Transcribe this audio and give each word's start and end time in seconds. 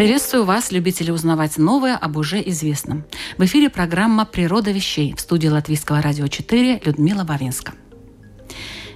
Приветствую 0.00 0.46
вас, 0.46 0.72
любители 0.72 1.10
узнавать 1.10 1.58
новое 1.58 1.94
об 1.94 2.16
уже 2.16 2.40
известном. 2.48 3.04
В 3.36 3.44
эфире 3.44 3.68
программа 3.68 4.24
«Природа 4.24 4.70
вещей» 4.70 5.14
в 5.14 5.20
студии 5.20 5.48
Латвийского 5.48 6.00
радио 6.00 6.26
4 6.26 6.80
Людмила 6.86 7.22
Бавинска. 7.22 7.74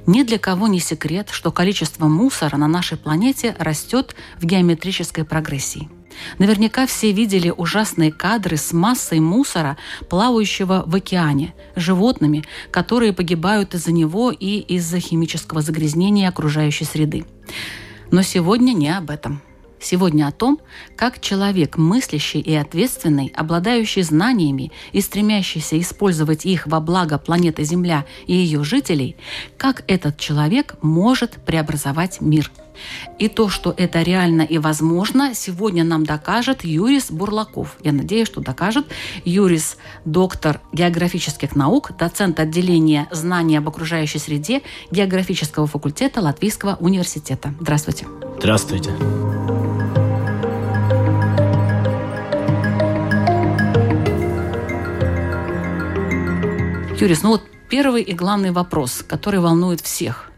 Ни 0.07 0.23
для 0.23 0.39
кого 0.39 0.67
не 0.67 0.81
секрет, 0.81 1.29
что 1.31 1.53
количество 1.53 2.07
мусора 2.07 2.57
на 2.57 2.69
нашей 2.69 2.97
планете 2.97 3.55
растет 3.59 4.17
в 4.39 4.47
геометрической 4.47 5.27
прогрессии. 5.27 5.91
Наверняка 6.39 6.87
все 6.87 7.13
видели 7.13 7.53
ужасные 7.55 8.11
кадры 8.11 8.57
с 8.57 8.73
массой 8.73 9.21
мусора, 9.21 9.77
плавающего 10.09 10.85
в 10.87 10.95
океане, 10.95 11.53
животными, 11.77 12.45
которые 12.71 13.13
погибают 13.13 13.75
из-за 13.75 13.93
него 13.93 14.31
и 14.31 14.57
из-за 14.75 15.01
химического 15.01 15.61
загрязнения 15.61 16.31
окружающей 16.31 16.87
среды. 16.87 17.27
Но 18.11 18.23
сегодня 18.23 18.73
не 18.73 18.89
об 18.89 19.11
этом– 19.11 19.43
Сегодня 19.85 20.27
о 20.27 20.33
том, 20.33 20.61
как 20.97 21.21
человек 21.21 21.77
мыслящий 21.77 22.41
и 22.41 22.55
ответственный, 22.55 23.31
обладающий 23.37 24.01
знаниями 24.01 24.73
и 24.93 25.03
стремящийся 25.03 25.79
использовать 25.79 26.47
их 26.47 26.67
во 26.67 26.81
благо 26.81 27.19
планеты 27.19 27.65
Земля 27.65 28.07
и 28.27 28.33
ее 28.33 28.65
жителей, 28.65 29.15
как 29.59 29.85
этот 29.87 30.17
человек 30.17 30.77
может 30.81 31.33
преобразовать 31.45 32.23
мир. 32.23 32.51
И 33.19 33.29
то, 33.29 33.51
что 33.51 33.75
это 33.77 34.01
реально 34.01 34.41
и 34.41 34.57
возможно, 34.57 35.35
сегодня 35.35 35.85
нам 35.85 36.05
докажет 36.05 36.65
Юрис 36.65 37.11
Бурлаков. 37.11 37.77
Я 37.85 37.93
надеюсь, 37.93 38.27
что 38.27 38.41
докажет. 38.41 38.87
Юрис– 39.27 39.77
доктор 40.07 40.63
географических 40.73 41.55
наук, 41.55 41.91
доцент 41.99 42.41
отделения 42.41 43.07
знаний 43.11 43.59
об 43.59 43.69
окружающей 43.69 44.19
среде 44.19 44.63
географического 44.91 45.67
факультета 45.67 46.23
Латвийского 46.23 46.79
университета. 46.81 47.55
Здравствуйте. 47.61 48.07
Здравствуйте. 48.39 48.91
Юрис, 57.01 57.23
ну 57.25 57.31
вот 57.31 57.43
первый 57.69 58.03
и 58.03 58.13
главный 58.13 58.53
вопрос, 58.53 59.05
который 59.07 59.41
волнует 59.41 59.81
всех. 59.81 60.31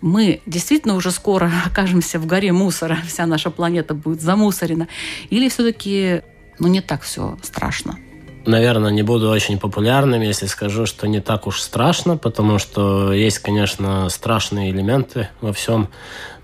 Мы 0.00 0.40
действительно 0.46 0.94
уже 0.94 1.10
скоро 1.10 1.52
окажемся 1.66 2.18
в 2.18 2.26
горе 2.26 2.52
мусора, 2.52 2.98
вся 3.06 3.26
наша 3.26 3.50
планета 3.50 3.94
будет 3.94 4.22
замусорена, 4.22 4.88
или 5.28 5.48
все-таки 5.50 6.22
ну, 6.58 6.68
не 6.68 6.80
так 6.80 7.02
все 7.02 7.38
страшно? 7.42 7.98
Наверное, 8.46 8.90
не 8.90 9.02
буду 9.02 9.28
очень 9.28 9.58
популярным, 9.58 10.22
если 10.22 10.46
скажу, 10.46 10.86
что 10.86 11.06
не 11.06 11.20
так 11.20 11.46
уж 11.46 11.60
страшно, 11.60 12.16
потому 12.16 12.58
что 12.58 13.12
есть, 13.12 13.38
конечно, 13.40 14.08
страшные 14.08 14.70
элементы 14.70 15.28
во 15.42 15.52
всем, 15.52 15.90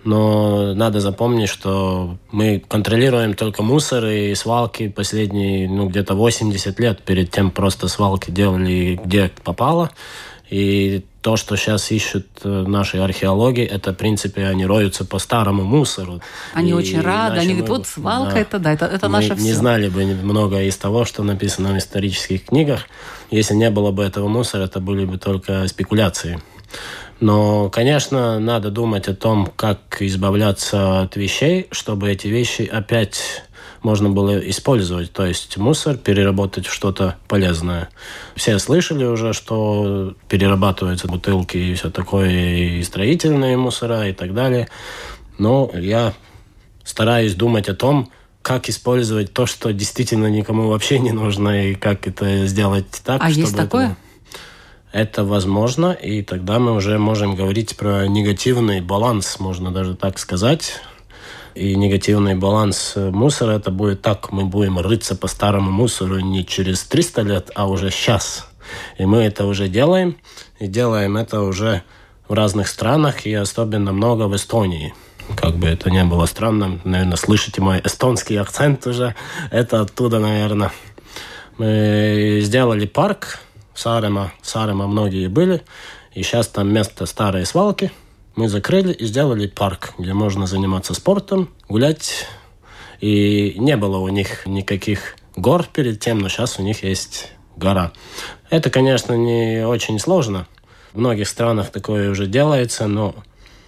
но 0.07 0.75
надо 0.75 1.01
запомнить, 1.01 1.49
что 1.49 2.17
мы 2.31 2.63
контролируем 2.67 3.35
только 3.35 3.63
мусор 3.63 4.07
и 4.07 4.35
свалки 4.35 4.89
последние, 4.89 5.69
ну, 5.69 5.89
где-то 5.89 6.15
80 6.15 6.79
лет. 6.81 7.03
Перед 7.03 7.31
тем 7.31 7.51
просто 7.51 7.89
свалки 7.89 8.31
делали 8.31 8.99
где 9.05 9.31
попало. 9.45 9.91
И 10.49 11.05
то, 11.23 11.37
что 11.37 11.57
сейчас 11.57 11.91
ищут 11.91 12.27
э, 12.45 12.49
наши 12.49 12.99
археологи, 12.99 13.63
это, 13.63 13.93
в 13.93 13.97
принципе, 13.97 14.47
они 14.47 14.65
роются 14.65 15.05
по 15.05 15.19
старому 15.19 15.65
мусору. 15.65 16.21
Они 16.55 16.71
и 16.71 16.73
очень 16.73 17.01
рады, 17.01 17.41
они 17.41 17.55
говорят, 17.55 17.69
вот 17.69 17.87
свалка, 17.89 18.35
да, 18.35 18.41
это 18.41 18.59
да, 18.61 18.73
это, 18.73 18.87
это 18.87 19.09
наше 19.09 19.35
все. 19.35 19.43
не 19.45 19.53
знали 19.53 19.89
бы 19.89 20.05
много 20.05 20.63
из 20.63 20.77
того, 20.77 21.05
что 21.05 21.25
написано 21.25 21.73
в 21.73 21.79
исторических 21.79 22.45
книгах. 22.45 22.83
Если 23.33 23.55
не 23.55 23.71
было 23.71 23.91
бы 23.91 24.05
этого 24.05 24.29
мусора, 24.29 24.67
это 24.67 24.79
были 24.79 25.05
бы 25.05 25.19
только 25.19 25.67
спекуляции. 25.67 26.41
Но, 27.21 27.71
конечно, 27.71 28.39
надо 28.39 28.71
думать 28.71 29.09
о 29.09 29.15
том, 29.15 29.51
как 29.57 30.01
избавляться 30.01 31.01
от 31.01 31.17
вещей, 31.17 31.67
чтобы 31.71 32.11
эти 32.11 32.27
вещи 32.27 32.69
опять 32.71 33.43
можно 33.83 34.11
было 34.11 34.37
использовать, 34.51 35.13
то 35.13 35.25
есть 35.25 35.57
мусор 35.57 35.97
переработать 35.97 36.67
в 36.67 36.73
что-то 36.73 37.17
полезное. 37.29 37.89
Все 38.35 38.59
слышали 38.59 39.05
уже, 39.05 39.33
что 39.33 40.15
перерабатываются 40.29 41.07
бутылки 41.07 41.57
и 41.57 41.75
все 41.75 41.91
такое, 41.91 42.31
и 42.31 42.83
строительные 42.83 43.57
мусора 43.57 44.09
и 44.09 44.13
так 44.13 44.35
далее. 44.35 44.69
Но 45.39 45.71
я 45.73 46.15
стараюсь 46.83 47.35
думать 47.35 47.69
о 47.69 47.75
том, 47.75 48.11
как 48.43 48.69
использовать 48.69 49.33
то, 49.33 49.47
что 49.47 49.73
действительно 49.73 50.27
никому 50.27 50.69
вообще 50.69 50.99
не 50.99 51.13
нужно, 51.13 51.71
и 51.71 51.75
как 51.75 52.07
это 52.07 52.47
сделать 52.47 52.87
так, 53.05 53.23
а 53.23 53.31
чтобы... 53.31 53.41
есть 53.41 53.57
такое? 53.57 53.87
Это 53.87 53.97
это 54.97 55.25
возможно, 55.25 55.93
и 55.93 56.23
тогда 56.23 56.59
мы 56.59 56.73
уже 56.73 56.99
можем 56.99 57.35
говорить 57.35 57.77
про 57.77 58.07
негативный 58.07 58.81
баланс, 58.81 59.39
можно 59.39 59.71
даже 59.71 59.95
так 59.95 60.19
сказать. 60.19 60.81
И 61.55 61.77
негативный 61.77 62.35
баланс 62.35 62.95
мусора, 62.97 63.53
это 63.53 63.71
будет 63.71 64.01
так, 64.01 64.33
мы 64.33 64.47
будем 64.47 64.79
рыться 64.79 65.15
по 65.15 65.27
старому 65.27 65.71
мусору 65.71 66.21
не 66.21 66.47
через 66.47 66.85
300 66.85 67.23
лет, 67.23 67.51
а 67.55 67.69
уже 67.69 67.91
сейчас. 67.91 68.49
И 68.97 69.05
мы 69.05 69.19
это 69.19 69.45
уже 69.45 69.69
делаем, 69.69 70.17
и 70.59 70.67
делаем 70.67 71.19
это 71.19 71.43
уже 71.43 71.83
в 72.27 72.33
разных 72.33 72.67
странах, 72.67 73.27
и 73.27 73.35
особенно 73.35 73.93
много 73.93 74.29
в 74.29 74.35
Эстонии. 74.35 74.95
Как 75.37 75.57
бы 75.57 75.67
это 75.67 75.91
ни 75.91 76.03
было 76.05 76.25
странно, 76.25 76.81
наверное, 76.85 77.17
слышите 77.17 77.61
мой 77.61 77.83
эстонский 77.85 78.37
акцент 78.37 78.87
уже, 78.87 79.15
это 79.51 79.83
оттуда, 79.83 80.21
наверное. 80.21 80.73
Мы 81.59 82.41
сделали 82.43 82.87
парк, 82.87 83.41
Сарема, 83.77 84.33
Сарема 84.43 84.87
многие 84.87 85.29
были. 85.29 85.63
И 86.15 86.23
сейчас 86.23 86.49
там 86.49 86.73
место 86.73 87.07
старой 87.07 87.45
свалки. 87.47 87.93
Мы 88.35 88.49
закрыли 88.49 88.93
и 88.93 89.05
сделали 89.05 89.47
парк, 89.47 89.95
где 89.99 90.13
можно 90.15 90.47
заниматься 90.47 90.95
спортом, 90.95 91.51
гулять. 91.69 92.27
И 93.01 93.55
не 93.59 93.77
было 93.77 93.99
у 93.99 94.09
них 94.09 94.47
никаких 94.47 95.17
гор 95.37 95.67
перед 95.71 96.01
тем, 96.01 96.19
но 96.19 96.29
сейчас 96.29 96.59
у 96.59 96.63
них 96.63 96.83
есть 96.83 97.33
гора. 97.57 97.93
Это, 98.51 98.71
конечно, 98.71 99.13
не 99.13 99.67
очень 99.67 99.99
сложно. 99.99 100.47
В 100.93 100.99
многих 100.99 101.29
странах 101.29 101.71
такое 101.71 102.11
уже 102.11 102.27
делается, 102.27 102.87
но 102.87 103.15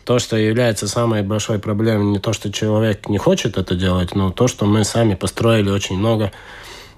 то, 0.05 0.19
что 0.19 0.37
является 0.37 0.89
самой 0.89 1.23
большой 1.23 1.59
проблемой, 1.59 2.07
не 2.07 2.19
то, 2.19 2.33
что 2.33 2.51
человек 2.51 3.11
не 3.11 3.19
хочет 3.19 3.59
это 3.59 3.75
делать, 3.75 4.15
но 4.15 4.31
то, 4.31 4.49
что 4.49 4.65
мы 4.65 4.85
сами 4.85 5.15
построили 5.15 5.69
очень 5.69 5.99
много 5.99 6.33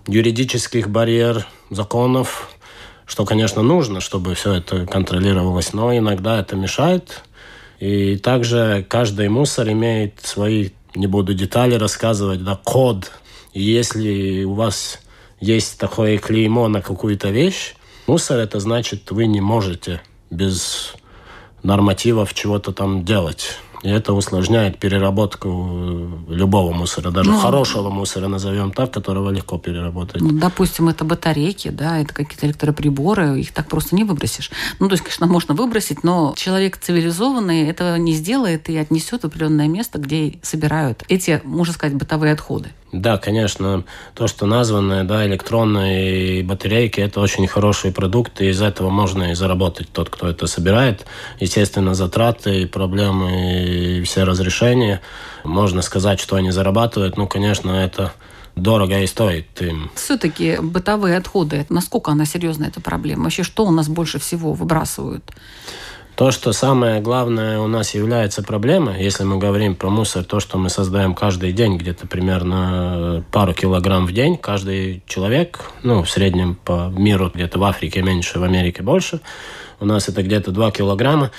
юридических 0.06 0.88
барьер, 0.88 1.47
законов, 1.70 2.50
что, 3.10 3.25
конечно, 3.25 3.60
нужно, 3.60 4.00
чтобы 4.00 4.37
все 4.37 4.53
это 4.53 4.87
контролировалось, 4.87 5.72
но 5.72 5.93
иногда 5.98 6.38
это 6.38 6.54
мешает. 6.54 7.25
И 7.81 8.16
также 8.19 8.87
каждый 8.88 9.28
мусор 9.28 9.69
имеет 9.71 10.21
свои, 10.22 10.71
не 10.94 11.09
буду 11.09 11.34
детали 11.34 11.75
рассказывать, 11.75 12.44
да, 12.44 12.54
код. 12.62 13.10
И 13.53 13.62
если 13.62 14.44
у 14.44 14.54
вас 14.54 15.00
есть 15.41 15.76
такое 15.81 16.19
клеймо 16.19 16.69
на 16.69 16.82
какую-то 16.82 17.31
вещь, 17.31 17.75
мусор 18.06 18.38
это 18.38 18.60
значит, 18.60 19.10
вы 19.10 19.26
не 19.26 19.41
можете 19.41 20.00
без 20.31 20.94
нормативов 21.65 22.32
чего-то 22.32 22.70
там 22.70 23.04
делать. 23.04 23.56
И 23.82 23.88
это 23.88 24.12
усложняет 24.12 24.78
переработку 24.78 25.49
э, 26.28 26.34
любого 26.34 26.72
мусора, 26.72 27.10
даже 27.10 27.31
ну, 27.31 27.38
хорошего 27.38 27.88
мусора, 27.88 28.28
назовем 28.28 28.72
так, 28.72 28.93
которого 28.93 29.31
легко 29.31 29.58
переработать. 29.58 30.20
Ну, 30.20 30.32
допустим, 30.32 30.88
это 30.88 31.05
батарейки, 31.05 31.69
да, 31.69 31.99
это 31.99 32.12
какие-то 32.12 32.46
электроприборы, 32.46 33.40
их 33.40 33.52
так 33.52 33.69
просто 33.69 33.94
не 33.94 34.05
выбросишь. 34.05 34.50
Ну, 34.78 34.88
то 34.88 34.94
есть, 34.94 35.02
конечно, 35.02 35.26
можно 35.26 35.55
выбросить, 35.55 36.05
но 36.05 36.34
человек 36.37 36.76
цивилизованный 36.76 37.69
этого 37.69 37.96
не 37.96 38.12
сделает 38.12 38.69
и 38.69 38.76
отнесет 38.76 39.22
в 39.22 39.26
определенное 39.26 39.69
место, 39.69 39.99
где 39.99 40.38
собирают 40.43 41.05
эти, 41.08 41.40
можно 41.44 41.72
сказать, 41.72 41.96
бытовые 41.96 42.34
отходы. 42.34 42.70
Да, 42.93 43.19
конечно, 43.19 43.84
то, 44.14 44.26
что 44.26 44.46
названное, 44.46 45.05
да, 45.05 45.25
электронные 45.25 46.43
батарейки, 46.43 47.00
это 47.00 47.20
очень 47.20 47.46
хороший 47.46 47.93
продукт, 47.93 48.40
и 48.40 48.49
из 48.49 48.60
этого 48.60 48.90
можно 48.90 49.31
и 49.31 49.34
заработать 49.34 49.93
тот, 49.93 50.10
кто 50.10 50.28
это 50.28 50.49
собирает. 50.49 51.06
Естественно, 51.38 51.94
затраты, 51.94 52.66
проблемы 52.66 53.69
и 53.70 54.02
все 54.02 54.25
разрешения. 54.25 55.00
Можно 55.44 55.82
сказать, 55.82 56.20
что 56.20 56.37
они 56.37 56.50
зарабатывают, 56.50 57.17
ну, 57.17 57.26
конечно, 57.26 57.70
это 57.70 58.12
дорого 58.56 59.00
и 59.00 59.06
стоит 59.06 59.61
им. 59.62 59.90
Все-таки 59.94 60.58
бытовые 60.61 61.17
отходы, 61.17 61.67
насколько 61.69 62.11
она 62.11 62.25
серьезная 62.25 62.69
эта 62.69 62.81
проблема? 62.81 63.25
Вообще, 63.25 63.43
что 63.43 63.64
у 63.64 63.70
нас 63.70 63.88
больше 63.88 64.19
всего 64.19 64.52
выбрасывают? 64.52 65.25
То, 66.17 66.32
что 66.32 66.52
самое 66.52 67.00
главное 67.00 67.61
у 67.61 67.67
нас 67.67 67.94
является 67.94 68.43
проблемой, 68.43 69.02
если 69.02 69.25
мы 69.25 69.38
говорим 69.38 69.75
про 69.75 69.88
мусор, 69.88 70.22
то, 70.22 70.38
что 70.38 70.58
мы 70.58 70.69
создаем 70.69 71.14
каждый 71.14 71.52
день, 71.52 71.78
где-то 71.78 72.06
примерно 72.06 73.25
пару 73.32 73.55
килограмм 73.55 74.05
в 74.05 74.12
день, 74.12 74.37
каждый 74.37 75.02
человек, 75.06 75.61
ну, 75.82 76.02
в 76.02 76.11
среднем 76.11 76.56
по 76.56 76.93
миру, 76.94 77.31
где-то 77.34 77.58
в 77.58 77.64
Африке 77.64 78.02
меньше, 78.02 78.38
в 78.38 78.43
Америке 78.43 78.82
больше, 78.82 79.20
у 79.81 79.87
нас 79.87 80.11
это 80.11 80.22
где-то 80.22 80.50
2 80.50 80.72
килограмма, 80.72 81.31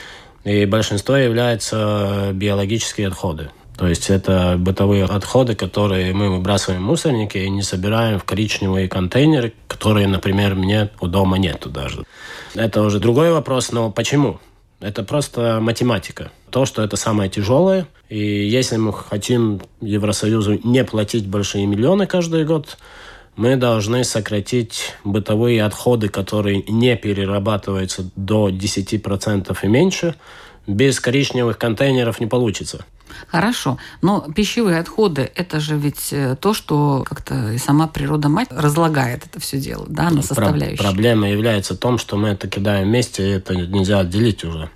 и 0.43 0.65
большинство 0.65 1.15
являются 1.15 2.31
биологические 2.33 3.07
отходы. 3.07 3.49
То 3.77 3.87
есть 3.87 4.09
это 4.09 4.57
бытовые 4.59 5.05
отходы, 5.05 5.55
которые 5.55 6.13
мы 6.13 6.29
выбрасываем 6.29 6.83
в 6.83 6.85
мусорники 6.85 7.39
и 7.39 7.49
не 7.49 7.63
собираем 7.63 8.19
в 8.19 8.23
коричневые 8.23 8.87
контейнеры, 8.87 9.53
которые, 9.67 10.07
например, 10.07 10.55
мне 10.55 10.89
у 10.99 11.07
дома 11.07 11.37
нету 11.37 11.69
даже. 11.69 12.03
Это 12.53 12.83
уже 12.83 12.99
другой 12.99 13.31
вопрос, 13.31 13.71
но 13.71 13.89
почему? 13.89 14.39
Это 14.81 15.03
просто 15.03 15.59
математика. 15.61 16.31
То, 16.49 16.65
что 16.65 16.83
это 16.83 16.95
самое 16.95 17.29
тяжелое. 17.29 17.87
И 18.09 18.19
если 18.19 18.77
мы 18.77 18.93
хотим 18.93 19.61
Евросоюзу 19.79 20.59
не 20.63 20.83
платить 20.83 21.27
большие 21.27 21.65
миллионы 21.65 22.07
каждый 22.07 22.45
год, 22.45 22.77
мы 23.35 23.55
должны 23.55 24.03
сократить 24.03 24.93
бытовые 25.03 25.63
отходы, 25.63 26.09
которые 26.09 26.63
не 26.67 26.95
перерабатываются 26.95 28.09
до 28.15 28.49
10% 28.49 29.57
и 29.61 29.67
меньше. 29.67 30.15
Без 30.67 30.99
коричневых 30.99 31.57
контейнеров 31.57 32.19
не 32.19 32.27
получится. 32.27 32.85
Хорошо, 33.27 33.77
но 34.01 34.25
пищевые 34.35 34.79
отходы– 34.79 35.31
это 35.35 35.59
же 35.59 35.77
ведь 35.77 36.11
э, 36.11 36.35
то, 36.39 36.53
что 36.53 37.03
как-то 37.07 37.51
и 37.51 37.57
сама 37.57 37.87
природа-мать 37.87 38.49
разлагает 38.51 39.25
это 39.25 39.39
все 39.39 39.57
дело, 39.57 39.85
да, 39.87 40.09
на 40.09 40.21
составляющие. 40.21 40.77
Про 40.77 40.85
проблема 40.85 41.29
является 41.29 41.75
в 41.75 41.77
том, 41.77 41.97
что 41.97 42.17
мы 42.17 42.29
это 42.29 42.47
кидаем 42.47 42.87
вместе, 42.87 43.27
и 43.27 43.31
это 43.31 43.55
нельзя 43.55 43.99
отделить 43.99 44.43
уже. 44.43 44.69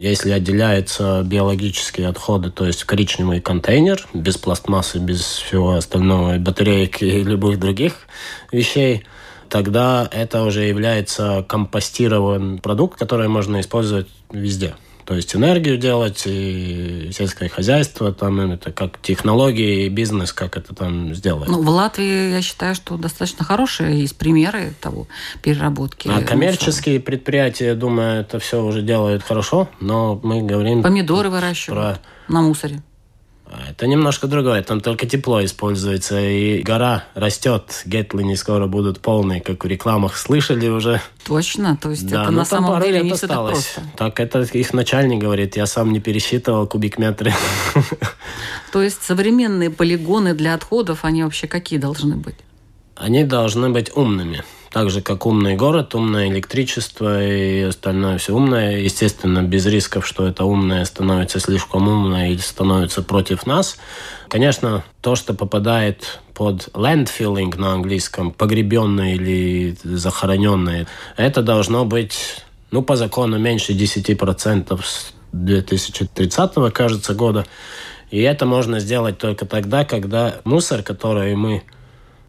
Если 0.00 0.30
отделяются 0.30 1.22
биологические 1.24 2.08
отходы, 2.08 2.50
то 2.50 2.66
есть 2.66 2.84
коричневый 2.84 3.40
контейнер, 3.40 4.06
без 4.14 4.36
пластмассы, 4.36 4.98
без 4.98 5.20
всего 5.20 5.74
остального, 5.74 6.38
батареек 6.38 7.02
и 7.02 7.22
любых 7.22 7.58
других 7.58 7.94
вещей, 8.50 9.04
тогда 9.48 10.08
это 10.10 10.42
уже 10.44 10.64
является 10.64 11.44
компостированный 11.48 12.58
продукт, 12.58 12.98
который 12.98 13.28
можно 13.28 13.60
использовать 13.60 14.08
везде. 14.30 14.74
То 15.04 15.14
есть 15.14 15.34
энергию 15.34 15.78
делать, 15.78 16.22
и 16.26 17.10
сельское 17.12 17.48
хозяйство, 17.48 18.12
там 18.12 18.40
это 18.52 18.72
как 18.72 19.00
технологии 19.00 19.86
и 19.86 19.88
бизнес, 19.88 20.32
как 20.32 20.56
это 20.56 20.74
там 20.74 21.14
сделать. 21.14 21.48
Ну, 21.48 21.62
в 21.62 21.68
Латвии, 21.68 22.32
я 22.32 22.42
считаю, 22.42 22.74
что 22.74 22.96
достаточно 22.96 23.44
хорошие 23.44 24.00
есть 24.00 24.16
примеры 24.16 24.74
того 24.80 25.06
переработки. 25.42 26.08
А 26.08 26.22
коммерческие 26.22 26.96
мусора. 26.96 27.06
предприятия, 27.06 27.74
думаю, 27.74 28.20
это 28.20 28.38
все 28.38 28.62
уже 28.62 28.82
делают 28.82 29.22
хорошо, 29.22 29.68
но 29.80 30.20
мы 30.22 30.42
говорим... 30.42 30.82
Помидоры 30.82 31.30
выращивают 31.30 32.00
про... 32.26 32.32
на 32.32 32.42
мусоре. 32.42 32.82
А 33.54 33.70
это 33.70 33.86
немножко 33.86 34.28
другое, 34.28 34.62
там 34.62 34.80
только 34.80 35.06
тепло 35.06 35.44
используется, 35.44 36.18
и 36.18 36.62
гора 36.62 37.04
растет. 37.14 37.82
Гетлини 37.84 38.34
скоро 38.34 38.66
будут 38.66 39.00
полные, 39.00 39.42
как 39.42 39.62
в 39.62 39.68
рекламах 39.68 40.16
слышали 40.16 40.68
уже. 40.68 41.02
Точно? 41.26 41.76
То 41.76 41.90
есть 41.90 42.08
да, 42.08 42.22
это 42.22 42.32
на 42.32 42.46
самом 42.46 42.80
деле 42.80 43.02
не 43.02 43.12
все 43.12 43.26
так 43.26 43.36
просто? 43.36 43.82
Так 43.98 44.20
это 44.20 44.40
их 44.40 44.72
начальник 44.72 45.20
говорит, 45.20 45.56
я 45.56 45.66
сам 45.66 45.92
не 45.92 46.00
пересчитывал 46.00 46.66
кубикметры. 46.66 47.34
То 48.72 48.80
есть 48.80 49.02
современные 49.02 49.68
полигоны 49.68 50.32
для 50.32 50.54
отходов, 50.54 51.04
они 51.04 51.22
вообще 51.22 51.46
какие 51.46 51.78
должны 51.78 52.16
быть? 52.16 52.36
Они 52.96 53.22
должны 53.22 53.68
быть 53.68 53.94
умными 53.94 54.44
так 54.72 54.90
же, 54.90 55.02
как 55.02 55.26
умный 55.26 55.54
город, 55.54 55.94
умное 55.94 56.28
электричество 56.28 57.22
и 57.22 57.60
остальное 57.60 58.16
все 58.16 58.34
умное. 58.34 58.78
Естественно, 58.78 59.42
без 59.42 59.66
рисков, 59.66 60.06
что 60.06 60.26
это 60.26 60.44
умное 60.44 60.84
становится 60.86 61.40
слишком 61.40 61.88
умное 61.88 62.30
и 62.30 62.38
становится 62.38 63.02
против 63.02 63.46
нас. 63.46 63.76
Конечно, 64.28 64.82
то, 65.02 65.14
что 65.14 65.34
попадает 65.34 66.20
под 66.32 66.68
landfilling 66.68 67.54
на 67.58 67.74
английском, 67.74 68.30
погребенное 68.30 69.14
или 69.14 69.76
захороненное, 69.82 70.86
это 71.18 71.42
должно 71.42 71.84
быть, 71.84 72.42
ну, 72.70 72.80
по 72.80 72.96
закону 72.96 73.38
меньше 73.38 73.74
10% 73.74 74.80
с 74.82 75.12
2030, 75.32 76.72
кажется, 76.72 77.14
года. 77.14 77.44
И 78.10 78.22
это 78.22 78.46
можно 78.46 78.80
сделать 78.80 79.18
только 79.18 79.44
тогда, 79.44 79.84
когда 79.84 80.36
мусор, 80.44 80.82
который 80.82 81.34
мы 81.34 81.62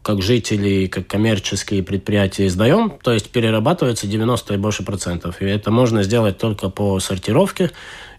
как 0.03 0.21
жители, 0.21 0.87
как 0.87 1.07
коммерческие 1.07 1.81
предприятия 1.81 2.47
издаем, 2.47 2.93
то 3.01 3.11
есть 3.11 3.29
перерабатывается 3.29 4.05
90 4.05 4.53
и 4.53 4.57
больше 4.57 4.83
процентов. 4.83 5.41
И 5.41 5.45
это 5.45 5.71
можно 5.71 6.03
сделать 6.03 6.37
только 6.37 6.69
по 6.69 6.99
сортировке, 6.99 7.71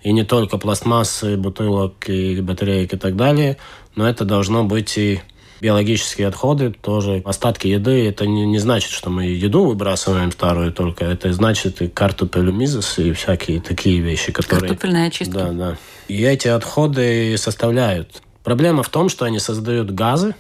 и 0.03 0.13
не 0.13 0.25
только 0.25 0.59
пластмассы, 0.59 1.37
бутылок 1.37 2.09
и 2.09 2.41
батареек 2.41 2.95
и 2.95 2.97
так 2.97 3.17
далее, 3.17 3.59
но 3.95 4.09
это 4.09 4.25
должно 4.25 4.65
быть 4.65 4.97
и 4.97 5.21
биологические 5.61 6.29
отходы, 6.29 6.73
тоже 6.73 7.23
остатки 7.25 7.67
еды. 7.69 8.07
Это 8.09 8.27
не, 8.27 8.45
не 8.45 8.59
значит, 8.59 8.91
что 8.91 9.11
мы 9.11 9.27
еду 9.27 9.65
выбрасываем 9.65 10.33
старую 10.33 10.73
только. 10.73 11.05
Это 11.05 11.33
значит 11.33 11.81
и 11.81 11.89
картофель, 11.89 12.51
мизис 12.51 12.99
и 12.99 13.13
всякие 13.13 13.61
такие 13.61 14.01
вещи, 14.01 14.33
которые... 14.33 14.69
Картофельная 14.69 15.11
чистка. 15.11 15.39
Да, 15.39 15.53
да. 15.53 15.77
И 16.09 16.23
эти 16.23 16.49
отходы 16.49 17.37
составляют. 17.39 18.23
Проблема 18.43 18.83
в 18.83 18.91
том, 18.91 19.09
что 19.09 19.25
они 19.25 19.39
создают 19.39 19.91
газы, 19.91 20.35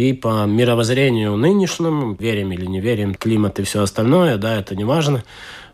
и 0.00 0.14
по 0.14 0.46
мировоззрению 0.46 1.36
нынешнему, 1.36 2.16
верим 2.18 2.52
или 2.52 2.64
не 2.64 2.80
верим, 2.80 3.14
климат 3.14 3.58
и 3.58 3.64
все 3.64 3.82
остальное, 3.82 4.38
да, 4.38 4.58
это 4.58 4.74
не 4.74 4.84
важно. 4.84 5.22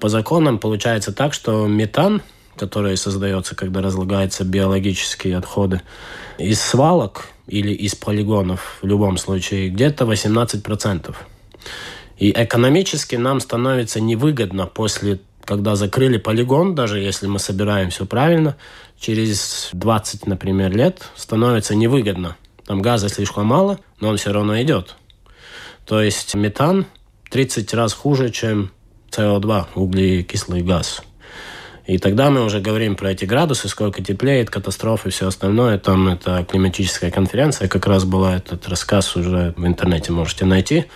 По 0.01 0.09
законам 0.09 0.59
получается 0.59 1.13
так, 1.13 1.33
что 1.33 1.69
метан, 1.69 2.23
который 2.57 2.97
создается, 2.97 3.55
когда 3.55 3.81
разлагаются 3.83 4.43
биологические 4.43 5.37
отходы, 5.37 5.81
из 6.39 6.61
свалок 6.61 7.29
или 7.47 7.71
из 7.71 7.95
полигонов 7.95 8.79
в 8.83 8.87
любом 8.87 9.17
случае 9.17 9.69
где-то 9.69 10.05
18%. 10.05 11.15
И 12.19 12.31
экономически 12.31 13.15
нам 13.15 13.39
становится 13.39 14.01
невыгодно 14.01 14.67
после, 14.67 15.21
когда 15.45 15.77
закрыли 15.77 16.17
полигон, 16.17 16.75
даже 16.75 16.99
если 16.99 17.29
мы 17.29 17.39
собираем 17.39 17.91
все 17.91 18.07
правильно, 18.07 18.57
через 18.99 19.69
20, 19.73 20.27
например, 20.27 20.77
лет 20.77 21.11
становится 21.15 21.77
невыгодно 21.77 22.37
там 22.67 22.83
газа 22.83 23.09
слишком 23.09 23.47
мало, 23.47 23.79
но 24.01 24.09
он 24.09 24.17
все 24.17 24.33
равно 24.33 24.61
идет. 24.61 24.97
То 25.85 26.03
есть 26.03 26.35
метан 26.35 26.87
30 27.31 27.73
раз 27.75 27.93
хуже, 27.93 28.31
чем 28.31 28.73
СО2, 29.11 29.67
углекислый 29.75 30.63
газ. 30.63 31.03
И 31.87 31.99
тогда 31.99 32.31
мы 32.31 32.45
уже 32.45 32.61
говорим 32.61 32.97
про 32.97 33.13
эти 33.13 33.25
градусы, 33.25 33.69
сколько 33.69 34.03
теплеет, 34.03 34.51
катастрофы 34.51 35.09
и 35.09 35.13
все 35.13 35.29
остальное. 35.29 35.79
Там 35.79 36.09
это 36.09 36.45
климатическая 36.45 37.13
конференция, 37.13 37.69
как 37.69 37.87
раз 37.87 38.05
была 38.05 38.37
этот 38.37 38.69
рассказ 38.69 39.15
уже 39.15 39.55
в 39.57 39.65
интернете 39.65 40.11
можете 40.11 40.45
найти. 40.45 40.87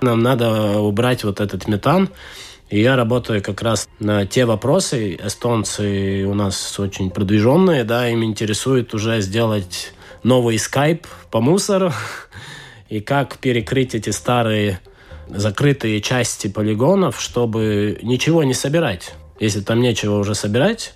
Нам 0.00 0.20
надо 0.20 0.80
убрать 0.80 1.22
вот 1.22 1.40
этот 1.40 1.68
метан. 1.68 2.08
И 2.68 2.80
я 2.80 2.96
работаю 2.96 3.40
как 3.42 3.62
раз 3.62 3.88
на 4.00 4.26
те 4.26 4.44
вопросы. 4.46 5.14
Эстонцы 5.24 6.24
у 6.26 6.34
нас 6.34 6.80
очень 6.80 7.10
продвиженные, 7.10 7.84
да, 7.84 8.08
им 8.08 8.24
интересует 8.24 8.92
уже 8.94 9.20
сделать 9.20 9.92
новый 10.24 10.58
скайп 10.58 11.06
по 11.30 11.40
мусору 11.40 11.92
и 12.88 13.00
как 13.00 13.38
перекрыть 13.38 13.94
эти 13.94 14.10
старые 14.10 14.80
закрытые 15.28 16.00
части 16.00 16.48
полигонов, 16.48 17.20
чтобы 17.20 17.98
ничего 18.02 18.42
не 18.42 18.54
собирать. 18.54 19.14
Если 19.38 19.60
там 19.60 19.80
нечего 19.80 20.18
уже 20.18 20.34
собирать, 20.34 20.94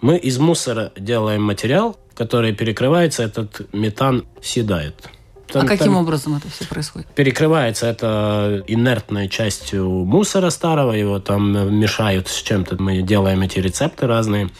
мы 0.00 0.16
из 0.16 0.38
мусора 0.38 0.92
делаем 0.96 1.42
материал, 1.42 1.98
который 2.14 2.54
перекрывается, 2.54 3.22
этот 3.22 3.72
метан 3.72 4.26
седает. 4.42 5.08
Там, 5.48 5.66
а 5.66 5.68
каким 5.68 5.86
там 5.86 5.96
образом 5.96 6.36
это 6.36 6.48
все 6.48 6.66
происходит? 6.66 7.08
Перекрывается 7.08 7.86
это 7.86 8.64
инертной 8.66 9.28
частью 9.28 9.88
мусора 9.88 10.50
старого, 10.50 10.92
его 10.92 11.20
там 11.20 11.78
мешают 11.78 12.28
с 12.28 12.42
чем-то, 12.42 12.82
мы 12.82 13.02
делаем 13.02 13.42
эти 13.42 13.58
рецепты 13.58 14.06
разные. 14.06 14.50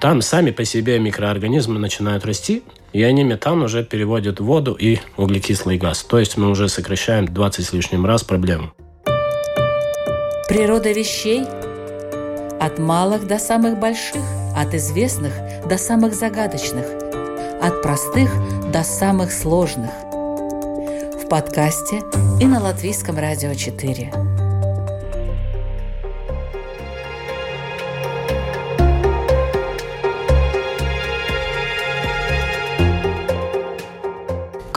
Там 0.00 0.20
сами 0.20 0.50
по 0.50 0.64
себе 0.64 0.98
микроорганизмы 0.98 1.78
начинают 1.78 2.26
расти, 2.26 2.62
и 2.92 3.02
они 3.02 3.24
метан 3.24 3.62
уже 3.62 3.84
переводят 3.84 4.40
в 4.40 4.44
воду 4.44 4.76
и 4.78 4.98
углекислый 5.16 5.78
газ. 5.78 6.02
То 6.02 6.18
есть 6.18 6.36
мы 6.36 6.50
уже 6.50 6.68
сокращаем 6.68 7.26
20 7.26 7.64
с 7.64 7.72
лишним 7.72 8.06
раз 8.06 8.22
проблему. 8.22 8.72
Природа 10.48 10.92
вещей 10.92 11.44
от 12.60 12.78
малых 12.78 13.26
до 13.26 13.38
самых 13.38 13.78
больших, 13.80 14.22
от 14.56 14.74
известных 14.74 15.32
до 15.68 15.78
самых 15.78 16.14
загадочных, 16.14 16.86
от 17.62 17.82
простых 17.82 18.30
до 18.70 18.82
самых 18.82 19.32
сложных. 19.32 19.90
В 21.22 21.28
подкасте 21.28 22.02
и 22.40 22.44
на 22.44 22.60
Латвийском 22.60 23.18
радио 23.18 23.54
4. 23.54 24.31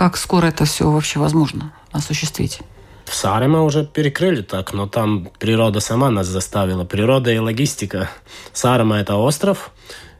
Как 0.05 0.17
скоро 0.17 0.45
это 0.45 0.65
все 0.65 0.91
вообще 0.91 1.17
возможно 1.17 1.73
осуществить? 1.91 2.59
В 3.05 3.15
Сарема 3.15 3.63
уже 3.63 3.87
перекрыли 3.87 4.43
так, 4.43 4.71
но 4.71 4.85
там 4.85 5.29
природа 5.39 5.79
сама 5.79 6.11
нас 6.11 6.27
заставила. 6.27 6.85
Природа 6.85 7.31
и 7.31 7.39
логистика. 7.39 8.11
Сарема– 8.53 8.97
это 8.99 9.15
остров, 9.15 9.71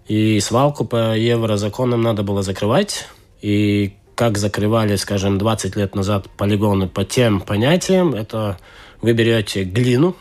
и 0.07 0.39
свалку 0.39 0.85
по 0.85 1.15
еврозаконам 1.15 2.01
надо 2.01 2.23
было 2.23 2.41
закрывать. 2.41 3.07
И 3.43 3.93
как 4.15 4.39
закрывали, 4.39 4.95
скажем, 4.95 5.37
20 5.37 5.75
лет 5.75 5.93
назад 5.93 6.31
полигоны 6.35 6.87
по 6.87 7.05
тем 7.05 7.39
понятиям, 7.39 8.15
это 8.15 8.57
вы 9.03 9.13
берете 9.13 9.65
глину 9.65 10.15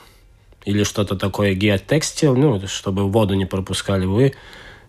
или 0.66 0.83
что-то 0.85 1.16
такое 1.16 1.54
геотекстил, 1.54 2.37
ну, 2.37 2.61
чтобы 2.66 3.09
воду 3.09 3.33
не 3.33 3.47
пропускали, 3.47 4.04
вы 4.04 4.35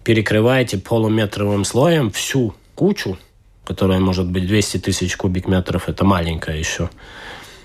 перекрываете 0.04 0.78
полуметровым 0.80 1.64
слоем 1.64 2.12
всю 2.12 2.54
кучу, 2.76 3.18
которая 3.66 4.00
может 4.00 4.28
быть 4.28 4.48
200 4.48 4.78
тысяч 4.78 5.18
кубик 5.18 5.48
метров, 5.48 5.90
это 5.90 6.06
маленькая 6.06 6.58
еще. 6.58 6.90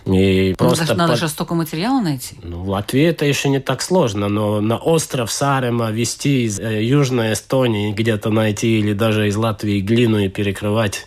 И 0.07 0.51
ну, 0.51 0.57
просто 0.57 0.95
надо 0.95 1.13
под... 1.13 1.21
же 1.21 1.29
столько 1.29 1.55
материала 1.55 2.01
найти. 2.01 2.37
Ну, 2.43 2.63
в 2.63 2.71
Латвии 2.71 3.05
это 3.05 3.27
еще 3.27 3.49
не 3.49 3.61
так 3.61 3.83
сложно, 3.83 4.29
но 4.29 4.61
на 4.61 4.77
остров 4.77 5.31
Сарема 5.31 5.91
вести 5.91 6.45
из 6.45 6.59
э, 6.59 6.83
Южной 6.83 7.35
Эстонии 7.35 7.93
где-то 7.93 8.31
найти 8.31 8.81
или 8.81 8.95
даже 8.95 9.29
из 9.29 9.37
Латвии 9.37 9.81
глину 9.81 10.19
и 10.19 10.29
перекрывать 10.29 11.07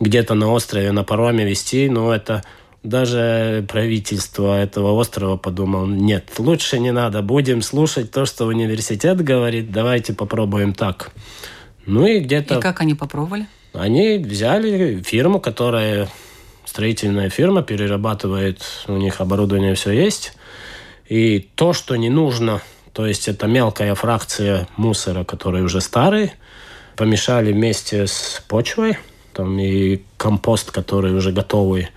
где-то 0.00 0.34
на 0.34 0.50
острове 0.50 0.90
на 0.90 1.04
пароме 1.04 1.44
вести, 1.44 1.88
ну 1.88 2.10
это 2.10 2.42
даже 2.82 3.64
правительство 3.68 4.60
этого 4.60 4.92
острова 4.92 5.36
подумал, 5.36 5.86
нет, 5.86 6.30
лучше 6.38 6.78
не 6.78 6.92
надо, 6.92 7.22
будем 7.22 7.62
слушать 7.62 8.10
то, 8.10 8.26
что 8.26 8.44
университет 8.46 9.22
говорит, 9.22 9.72
давайте 9.72 10.12
попробуем 10.12 10.74
так. 10.74 11.12
Ну 11.86 12.06
и 12.06 12.20
где-то... 12.20 12.58
И 12.58 12.60
как 12.60 12.80
они 12.80 12.94
попробовали? 12.94 13.46
Они 13.74 14.18
взяли 14.18 15.02
фирму, 15.02 15.40
которая 15.40 16.08
строительная 16.64 17.28
фирма, 17.28 17.62
перерабатывает, 17.62 18.62
у 18.86 18.96
них 18.96 19.20
оборудование 19.20 19.74
все 19.74 19.90
есть. 19.90 20.32
И 21.08 21.48
то, 21.54 21.72
что 21.72 21.96
не 21.96 22.08
нужно, 22.08 22.62
то 22.92 23.04
есть 23.04 23.28
это 23.28 23.46
мелкая 23.46 23.94
фракция 23.94 24.68
мусора, 24.76 25.24
который 25.24 25.62
уже 25.62 25.80
старый, 25.80 26.32
помешали 26.96 27.52
вместе 27.52 28.06
с 28.06 28.42
почвой, 28.46 28.96
там 29.32 29.58
и 29.58 30.00
компост, 30.16 30.70
который 30.70 31.12
уже 31.12 31.32
готовый, 31.32 31.88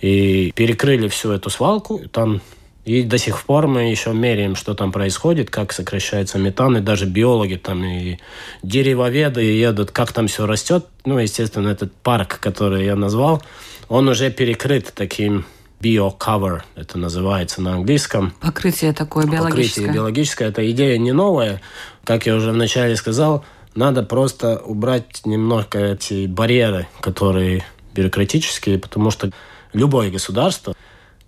и 0.00 0.52
перекрыли 0.54 1.08
всю 1.08 1.30
эту 1.30 1.48
свалку. 1.48 2.00
Там 2.10 2.42
и 2.84 3.02
до 3.02 3.16
сих 3.16 3.42
пор 3.44 3.66
мы 3.66 3.90
еще 3.90 4.12
меряем, 4.12 4.56
что 4.56 4.74
там 4.74 4.92
происходит, 4.92 5.50
как 5.50 5.72
сокращается 5.72 6.38
метан, 6.38 6.76
и 6.76 6.80
даже 6.80 7.06
биологи 7.06 7.54
там 7.54 7.82
и 7.82 8.18
деревоведы 8.62 9.42
едут, 9.42 9.90
как 9.90 10.12
там 10.12 10.26
все 10.28 10.46
растет. 10.46 10.86
Ну, 11.06 11.18
естественно, 11.18 11.68
этот 11.68 11.94
парк, 11.94 12.38
который 12.40 12.84
я 12.84 12.94
назвал, 12.94 13.42
он 13.88 14.08
уже 14.08 14.30
перекрыт 14.30 14.92
таким 14.94 15.46
bio-cover, 15.80 16.62
это 16.76 16.98
называется 16.98 17.62
на 17.62 17.74
английском. 17.74 18.32
Покрытие 18.40 18.92
такое 18.92 19.26
биологическое. 19.26 19.86
Покрытие 19.86 19.92
биологическое. 19.92 20.48
Эта 20.48 20.70
идея 20.70 20.98
не 20.98 21.12
новая. 21.12 21.60
Как 22.04 22.26
я 22.26 22.34
уже 22.34 22.52
вначале 22.52 22.96
сказал, 22.96 23.44
надо 23.74 24.02
просто 24.02 24.58
убрать 24.58 25.22
немножко 25.24 25.78
эти 25.78 26.26
барьеры, 26.26 26.86
которые 27.00 27.64
бюрократические, 27.94 28.78
потому 28.78 29.10
что 29.10 29.30
любое 29.72 30.10
государство, 30.10 30.74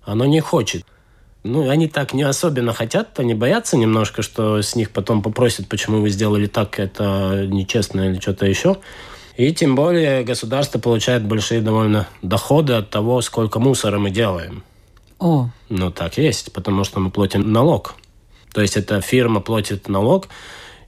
оно 0.04 0.26
не 0.26 0.40
хочет. 0.40 0.84
Ну, 1.46 1.68
они 1.68 1.86
так 1.86 2.12
не 2.12 2.24
особенно 2.24 2.72
хотят, 2.72 3.18
они 3.20 3.34
боятся 3.34 3.76
немножко, 3.76 4.22
что 4.22 4.60
с 4.60 4.74
них 4.74 4.90
потом 4.90 5.22
попросят, 5.22 5.68
почему 5.68 6.00
вы 6.00 6.10
сделали 6.10 6.46
так, 6.46 6.80
это 6.80 7.46
нечестно 7.46 8.10
или 8.10 8.20
что-то 8.20 8.46
еще. 8.46 8.78
И 9.36 9.52
тем 9.52 9.76
более 9.76 10.24
государство 10.24 10.78
получает 10.78 11.24
большие 11.24 11.60
довольно 11.60 12.08
доходы 12.22 12.72
от 12.72 12.90
того, 12.90 13.20
сколько 13.20 13.60
мусора 13.60 13.98
мы 13.98 14.10
делаем. 14.10 14.64
О. 15.18 15.48
Ну, 15.68 15.90
так 15.92 16.18
есть, 16.18 16.52
потому 16.52 16.84
что 16.84 17.00
мы 17.00 17.10
платим 17.10 17.52
налог. 17.52 17.94
То 18.52 18.60
есть 18.60 18.76
эта 18.76 19.00
фирма 19.00 19.40
платит 19.40 19.88
налог, 19.88 20.28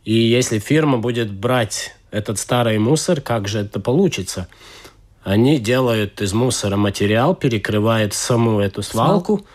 и 0.05 0.15
если 0.15 0.59
фирма 0.59 0.99
будет 0.99 1.31
брать 1.31 1.95
этот 2.11 2.39
старый 2.39 2.79
мусор, 2.79 3.21
как 3.21 3.47
же 3.47 3.61
это 3.61 3.79
получится? 3.79 4.49
Они 5.23 5.59
делают 5.59 6.21
из 6.23 6.33
мусора 6.33 6.77
материал, 6.77 7.35
перекрывают 7.35 8.15
саму 8.15 8.61
эту 8.61 8.83
свалку. 8.83 9.37
свалку. 9.37 9.47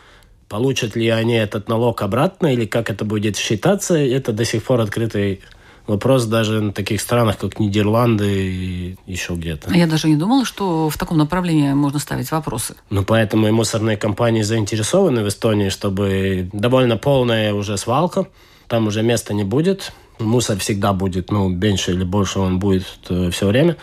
Получат 0.54 0.96
ли 0.96 1.10
они 1.10 1.34
этот 1.34 1.68
налог 1.68 2.04
обратно 2.04 2.54
или 2.54 2.66
как 2.66 2.92
это 2.92 3.06
будет 3.06 3.36
считаться, 3.36 3.98
это 3.98 4.32
до 4.32 4.46
сих 4.46 4.64
пор 4.64 4.82
открытый 4.82 5.42
вопрос 5.88 6.26
даже 6.26 6.62
на 6.62 6.72
таких 6.72 7.02
странах, 7.02 7.40
как 7.40 7.60
Нидерланды 7.60 8.30
и 8.30 8.96
еще 9.08 9.34
где-то. 9.34 9.72
А 9.72 9.76
я 9.76 9.88
даже 9.88 10.08
не 10.08 10.16
думала, 10.16 10.46
что 10.46 10.92
в 10.92 10.98
таком 11.00 11.18
направлении 11.18 11.74
можно 11.74 11.98
ставить 11.98 12.30
вопросы. 12.30 12.76
Ну, 12.92 13.04
поэтому 13.04 13.48
и 13.48 13.52
мусорные 13.52 13.98
компании 13.98 14.44
заинтересованы 14.44 15.24
в 15.24 15.28
Эстонии, 15.28 15.70
чтобы 15.70 16.52
довольно 16.54 16.98
полная 16.98 17.52
уже 17.56 17.76
свалка, 17.76 18.28
там 18.68 18.86
уже 18.86 19.02
места 19.02 19.34
не 19.34 19.44
будет, 19.44 19.92
мусор 20.20 20.60
всегда 20.60 20.94
будет, 20.94 21.32
ну, 21.32 21.50
меньше 21.50 21.94
или 21.94 22.04
больше 22.04 22.38
он 22.38 22.60
будет 22.60 22.86
э, 23.10 23.32
все 23.32 23.48
время. 23.48 23.78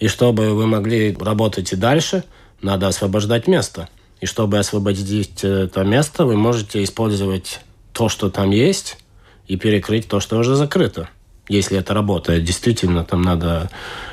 И 0.00 0.08
чтобы 0.08 0.54
вы 0.54 0.66
могли 0.66 1.16
работать 1.20 1.72
и 1.72 1.76
дальше, 1.76 2.24
надо 2.62 2.88
освобождать 2.88 3.46
место. 3.46 3.88
И 4.20 4.26
чтобы 4.26 4.58
освободить 4.58 5.44
это 5.44 5.84
место, 5.84 6.24
вы 6.24 6.36
можете 6.36 6.82
использовать 6.82 7.60
то, 7.92 8.08
что 8.08 8.30
там 8.30 8.50
есть, 8.50 8.98
и 9.46 9.56
перекрыть 9.56 10.08
то, 10.08 10.20
что 10.20 10.38
уже 10.38 10.56
закрыто 10.56 11.08
если 11.48 11.78
это 11.78 11.94
работает. 11.94 12.44
Действительно, 12.44 13.04
там 13.04 13.22
надо, 13.22 13.70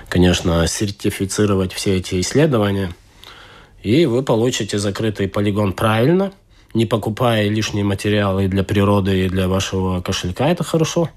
конечно, 0.10 0.66
сертифицировать 0.68 1.74
все 1.74 1.98
эти 1.98 2.20
исследования. 2.22 2.94
И 3.82 4.06
вы 4.06 4.24
получите 4.24 4.78
закрытый 4.78 5.28
полигон 5.28 5.74
правильно, 5.74 6.32
не 6.74 6.86
покупая 6.86 7.50
лишние 7.50 7.84
материалы 7.84 8.48
для 8.48 8.64
природы 8.64 9.26
и 9.26 9.30
для 9.30 9.48
вашего 9.48 10.02
кошелька. 10.02 10.48
Это 10.48 10.64
хорошо. 10.64 11.10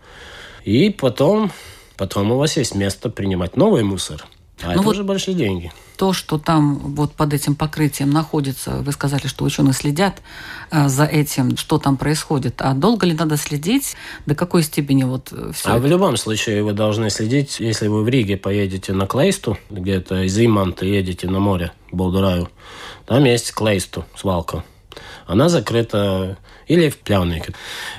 И 0.64 0.90
потом, 0.90 1.52
потом 1.96 2.32
у 2.32 2.38
вас 2.38 2.56
есть 2.56 2.74
место 2.74 3.08
принимать 3.08 3.56
новый 3.56 3.82
мусор. 3.82 4.26
А 4.62 4.66
ну 4.66 4.72
это 4.72 4.82
вот 4.82 4.94
уже 4.94 5.04
большие 5.04 5.34
деньги 5.34 5.72
то, 5.96 6.12
что 6.12 6.38
там 6.38 6.78
вот 6.94 7.12
под 7.12 7.32
этим 7.32 7.54
покрытием 7.54 8.10
находится, 8.10 8.82
вы 8.82 8.92
сказали, 8.92 9.26
что 9.26 9.44
ученые 9.44 9.72
следят 9.72 10.22
э, 10.70 10.88
за 10.88 11.04
этим, 11.04 11.56
что 11.56 11.78
там 11.78 11.96
происходит. 11.96 12.60
А 12.60 12.74
долго 12.74 13.06
ли 13.06 13.14
надо 13.14 13.36
следить? 13.36 13.96
До 14.26 14.34
какой 14.34 14.62
степени 14.62 15.04
вот 15.04 15.32
э, 15.32 15.52
все 15.54 15.70
А 15.70 15.72
это? 15.76 15.80
в 15.80 15.86
любом 15.86 16.16
случае 16.16 16.62
вы 16.62 16.72
должны 16.72 17.10
следить, 17.10 17.60
если 17.60 17.88
вы 17.88 18.02
в 18.02 18.08
Риге 18.08 18.36
поедете 18.36 18.92
на 18.92 19.06
Клейсту, 19.06 19.58
где-то 19.70 20.22
из 20.22 20.38
Иманта 20.38 20.84
едете 20.84 21.28
на 21.28 21.40
море, 21.40 21.72
Болдураю, 21.90 22.50
там 23.06 23.24
есть 23.24 23.52
Клейсту, 23.52 24.04
свалка. 24.16 24.64
Она 25.26 25.48
закрыта 25.48 26.38
или 26.66 26.88
в 26.88 26.98
Плявнике. 26.98 27.52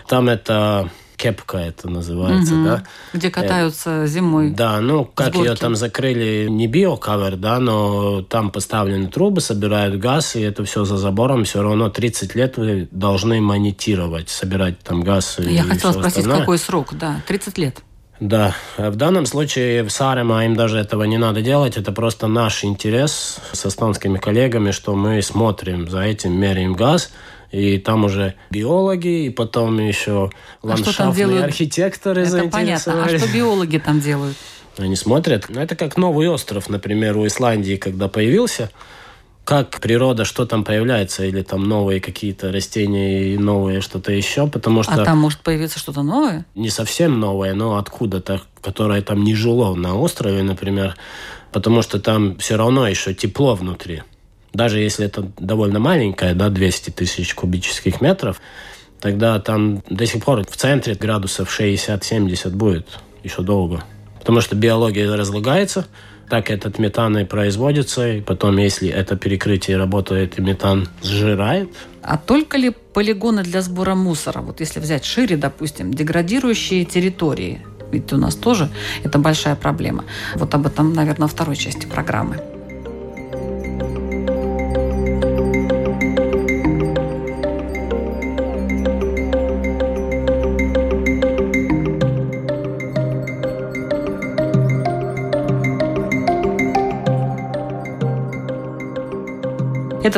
Там 0.07 0.29
это 0.29 0.89
кепка 1.17 1.57
это 1.57 1.89
называется, 1.89 2.53
угу. 2.53 2.63
да? 2.63 2.83
Где 3.13 3.29
катаются 3.29 4.03
э, 4.03 4.07
зимой. 4.07 4.51
Да, 4.51 4.79
ну 4.79 5.03
как 5.03 5.35
ее 5.35 5.55
там 5.55 5.75
закрыли, 5.75 6.47
не 6.47 6.67
биокавер, 6.67 7.35
да, 7.35 7.59
но 7.59 8.21
там 8.21 8.51
поставлены 8.51 9.07
трубы, 9.07 9.41
собирают 9.41 9.99
газ, 9.99 10.35
и 10.35 10.41
это 10.41 10.63
все 10.63 10.85
за 10.85 10.97
забором, 10.97 11.43
все 11.43 11.61
равно 11.61 11.89
30 11.89 12.35
лет 12.35 12.57
вы 12.57 12.87
должны 12.91 13.41
монетировать, 13.41 14.29
собирать 14.29 14.79
там 14.79 15.01
газ. 15.01 15.37
Я 15.39 15.63
хотела 15.63 15.91
спросить, 15.91 16.19
остальное. 16.19 16.39
какой 16.39 16.57
срок, 16.59 16.93
да, 16.93 17.21
30 17.27 17.57
лет. 17.57 17.77
Да, 18.19 18.55
в 18.77 18.95
данном 18.95 19.27
случае 19.27 19.83
в 19.83 19.89
Сарема 19.91 20.43
им 20.45 20.55
даже 20.55 20.79
этого 20.79 21.03
не 21.03 21.17
надо 21.17 21.41
делать, 21.41 21.77
это 21.77 21.91
просто 21.91 22.27
наш 22.27 22.63
интерес 22.63 23.39
с 23.51 23.65
эстонскими 23.65 24.17
коллегами, 24.17 24.71
что 24.71 24.95
мы 24.95 25.21
смотрим 25.21 25.87
за 25.87 26.01
этим, 26.01 26.33
меряем 26.33 26.73
газ, 26.73 27.11
и 27.51 27.77
там 27.77 28.05
уже 28.05 28.35
биологи, 28.49 29.25
и 29.25 29.29
потом 29.29 29.79
еще 29.79 30.29
а 30.61 30.67
ландшафтные 30.67 31.43
архитекторы 31.43 32.23
Это 32.23 32.49
понятно. 32.49 33.05
А 33.05 33.17
что 33.17 33.27
биологи 33.33 33.77
там 33.77 33.99
делают? 33.99 34.37
Они 34.77 34.95
смотрят. 34.95 35.45
Ну, 35.49 35.59
это 35.59 35.75
как 35.75 35.97
новый 35.97 36.27
остров, 36.29 36.69
например, 36.69 37.17
у 37.17 37.25
Исландии, 37.25 37.77
когда 37.77 38.07
появился. 38.07 38.69
Как 39.43 39.79
природа, 39.79 40.25
что 40.25 40.45
там 40.45 40.65
появляется, 40.65 41.23
или 41.23 41.41
там 41.41 41.63
новые 41.63 42.01
какие-то 42.01 42.51
растения 42.51 43.33
и 43.33 43.37
новые 43.37 43.79
что-то 43.79 44.11
еще, 44.11 44.47
потому 44.47 44.83
что... 44.83 45.01
А 45.01 45.05
там 45.05 45.19
может 45.19 45.39
появиться 45.39 45.79
что-то 45.79 46.03
новое? 46.03 46.45
Не 46.53 46.69
совсем 46.69 47.17
новое, 47.17 47.53
но 47.53 47.77
откуда-то, 47.77 48.41
которое 48.61 49.01
там 49.01 49.23
не 49.23 49.35
жило 49.35 49.73
на 49.73 49.97
острове, 49.97 50.43
например, 50.43 50.97
потому 51.53 51.81
что 51.81 52.01
там 52.01 52.37
все 52.39 52.57
равно 52.57 52.89
еще 52.89 53.13
тепло 53.13 53.55
внутри 53.55 54.03
даже 54.53 54.79
если 54.79 55.05
это 55.05 55.29
довольно 55.37 55.79
маленькая, 55.79 56.33
да, 56.33 56.49
200 56.49 56.91
тысяч 56.91 57.33
кубических 57.35 58.01
метров, 58.01 58.41
тогда 58.99 59.39
там 59.39 59.83
до 59.89 60.05
сих 60.05 60.23
пор 60.23 60.43
в 60.45 60.55
центре 60.55 60.95
градусов 60.95 61.59
60-70 61.59 62.49
будет 62.51 62.87
еще 63.23 63.41
долго. 63.41 63.83
Потому 64.19 64.41
что 64.41 64.55
биология 64.55 65.15
разлагается, 65.15 65.87
так 66.29 66.49
этот 66.49 66.79
метан 66.79 67.17
и 67.17 67.23
производится, 67.23 68.15
и 68.15 68.21
потом, 68.21 68.57
если 68.57 68.89
это 68.89 69.15
перекрытие 69.15 69.77
работает, 69.77 70.37
и 70.37 70.41
метан 70.41 70.89
сжирает. 71.01 71.69
А 72.01 72.17
только 72.17 72.57
ли 72.57 72.71
полигоны 72.93 73.43
для 73.43 73.61
сбора 73.61 73.95
мусора, 73.95 74.41
вот 74.41 74.59
если 74.59 74.79
взять 74.79 75.05
шире, 75.05 75.37
допустим, 75.37 75.93
деградирующие 75.93 76.83
территории, 76.83 77.61
ведь 77.91 78.11
у 78.11 78.17
нас 78.17 78.35
тоже 78.35 78.69
это 79.03 79.17
большая 79.19 79.55
проблема. 79.55 80.03
Вот 80.35 80.53
об 80.53 80.67
этом, 80.67 80.93
наверное, 80.93 81.27
второй 81.27 81.55
части 81.55 81.85
программы. 81.85 82.41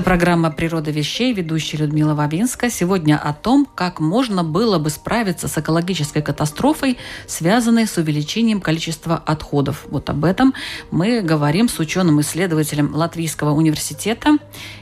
Программа 0.09 0.49
«Природа 0.49 0.89
вещей», 0.89 1.33
ведущая 1.33 1.77
Людмила 1.77 2.15
Вавинска. 2.15 2.71
Сегодня 2.71 3.15
о 3.15 3.31
том, 3.31 3.67
как 3.75 3.99
можно 3.99 4.43
было 4.43 4.79
бы 4.79 4.89
справиться 4.89 5.47
с 5.47 5.55
экологической 5.59 6.23
катастрофой, 6.23 6.97
связанной 7.27 7.85
с 7.85 7.95
увеличением 7.95 8.59
количества 8.59 9.21
отходов. 9.23 9.85
Вот 9.91 10.09
об 10.09 10.25
этом 10.25 10.55
мы 10.89 11.21
говорим 11.21 11.69
с 11.69 11.77
ученым-исследователем 11.77 12.95
Латвийского 12.95 13.51
университета 13.51 14.39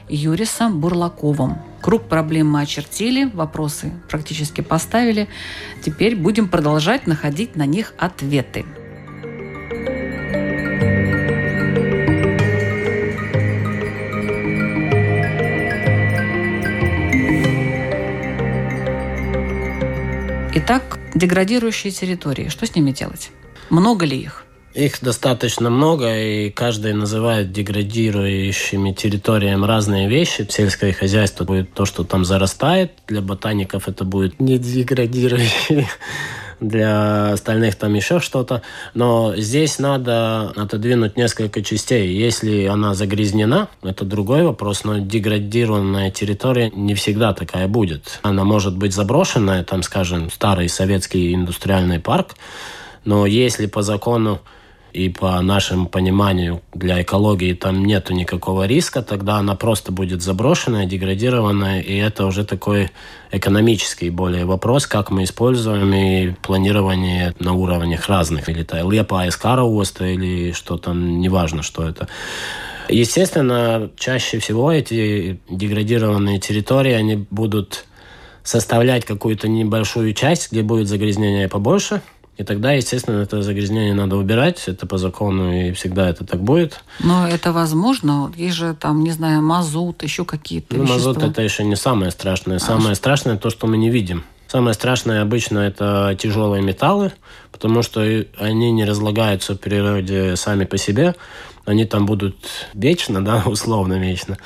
Юрисом 0.08 0.80
Бурлаковым. 0.80 1.58
Круг 1.82 2.08
проблем 2.08 2.50
мы 2.50 2.62
очертили, 2.62 3.24
вопросы 3.24 3.92
практически 4.08 4.62
поставили. 4.62 5.28
Теперь 5.84 6.16
будем 6.16 6.48
продолжать 6.48 7.06
находить 7.06 7.54
на 7.54 7.66
них 7.66 7.92
ответы. 7.98 8.64
Итак, 20.70 20.98
деградирующие 21.14 21.90
территории. 21.90 22.50
Что 22.50 22.66
с 22.66 22.74
ними 22.74 22.90
делать? 22.90 23.30
Много 23.70 24.04
ли 24.04 24.18
их? 24.18 24.44
Их 24.74 25.00
достаточно 25.00 25.70
много, 25.70 26.14
и 26.14 26.50
каждый 26.50 26.92
называет 26.92 27.52
деградирующими 27.52 28.92
территориями 28.92 29.64
разные 29.64 30.10
вещи. 30.10 30.46
Сельское 30.50 30.92
хозяйство 30.92 31.44
будет 31.44 31.72
то, 31.72 31.86
что 31.86 32.04
там 32.04 32.26
зарастает. 32.26 32.92
Для 33.06 33.22
ботаников 33.22 33.88
это 33.88 34.04
будет 34.04 34.40
не 34.40 34.58
деградирующие 34.58 35.88
для 36.60 37.32
остальных 37.32 37.76
там 37.76 37.94
еще 37.94 38.20
что-то. 38.20 38.62
Но 38.94 39.34
здесь 39.36 39.78
надо 39.78 40.50
отодвинуть 40.56 41.16
несколько 41.16 41.62
частей. 41.62 42.12
Если 42.14 42.66
она 42.66 42.94
загрязнена, 42.94 43.68
это 43.82 44.04
другой 44.04 44.42
вопрос, 44.42 44.84
но 44.84 44.98
деградированная 44.98 46.10
территория 46.10 46.70
не 46.70 46.94
всегда 46.94 47.32
такая 47.32 47.68
будет. 47.68 48.20
Она 48.22 48.44
может 48.44 48.76
быть 48.76 48.94
заброшенная, 48.94 49.64
там, 49.64 49.82
скажем, 49.82 50.30
старый 50.30 50.68
советский 50.68 51.34
индустриальный 51.34 52.00
парк, 52.00 52.34
но 53.04 53.26
если 53.26 53.66
по 53.66 53.82
закону 53.82 54.40
и 54.92 55.08
по 55.08 55.40
нашему 55.40 55.86
пониманию 55.86 56.62
для 56.72 57.02
экологии 57.02 57.52
там 57.52 57.84
нету 57.84 58.14
никакого 58.14 58.66
риска, 58.66 59.02
тогда 59.02 59.36
она 59.36 59.54
просто 59.54 59.92
будет 59.92 60.22
заброшенная, 60.22 60.86
деградированная, 60.86 61.80
и 61.80 61.96
это 61.96 62.26
уже 62.26 62.44
такой 62.44 62.90
экономический 63.30 64.10
более 64.10 64.44
вопрос, 64.44 64.86
как 64.86 65.10
мы 65.10 65.24
используем 65.24 65.92
и 65.92 66.32
планирование 66.42 67.34
на 67.38 67.52
уровнях 67.52 68.08
разных, 68.08 68.48
или 68.48 68.62
это 68.62 68.80
лепа 68.88 69.28
Эскароуоста, 69.28 70.06
или 70.06 70.52
что 70.52 70.78
там, 70.78 71.20
неважно, 71.20 71.62
что 71.62 71.86
это. 71.86 72.08
Естественно, 72.88 73.90
чаще 73.98 74.38
всего 74.38 74.72
эти 74.72 75.40
деградированные 75.50 76.38
территории, 76.38 76.92
они 76.92 77.26
будут 77.30 77.84
составлять 78.42 79.04
какую-то 79.04 79.46
небольшую 79.46 80.14
часть, 80.14 80.50
где 80.50 80.62
будет 80.62 80.88
загрязнение 80.88 81.48
побольше– 81.48 82.00
и 82.38 82.44
тогда, 82.44 82.70
естественно, 82.70 83.20
это 83.20 83.42
загрязнение 83.42 83.94
надо 83.94 84.16
убирать, 84.16 84.62
это 84.68 84.86
по 84.86 84.96
закону, 84.96 85.52
и 85.52 85.72
всегда 85.72 86.08
это 86.08 86.24
так 86.24 86.40
будет. 86.40 86.84
Но 87.00 87.26
это 87.26 87.52
возможно? 87.52 88.32
Есть 88.36 88.54
же 88.54 88.74
там, 88.74 89.02
не 89.02 89.10
знаю, 89.10 89.42
мазут, 89.42 90.04
еще 90.04 90.24
какие-то 90.24 90.76
ну, 90.76 90.84
вещества. 90.84 91.08
Мазут 91.08 91.22
это 91.24 91.42
еще 91.42 91.64
не 91.64 91.74
самое 91.74 92.12
страшное. 92.12 92.58
А 92.58 92.60
самое 92.60 92.92
а 92.92 92.94
страшное 92.94 93.38
то, 93.38 93.50
что 93.50 93.66
мы 93.66 93.76
не 93.76 93.90
видим. 93.90 94.22
Самое 94.46 94.72
страшное 94.74 95.20
обычно 95.20 95.58
это 95.58 96.16
тяжелые 96.16 96.62
металлы, 96.62 97.10
потому 97.50 97.82
что 97.82 98.02
они 98.38 98.70
не 98.70 98.84
разлагаются 98.84 99.54
в 99.54 99.58
природе 99.58 100.36
сами 100.36 100.64
по 100.64 100.78
себе. 100.78 101.16
Они 101.64 101.86
там 101.86 102.06
будут 102.06 102.36
вечно, 102.72 103.22
да, 103.22 103.42
условно 103.46 103.98
вечно. 103.98 104.38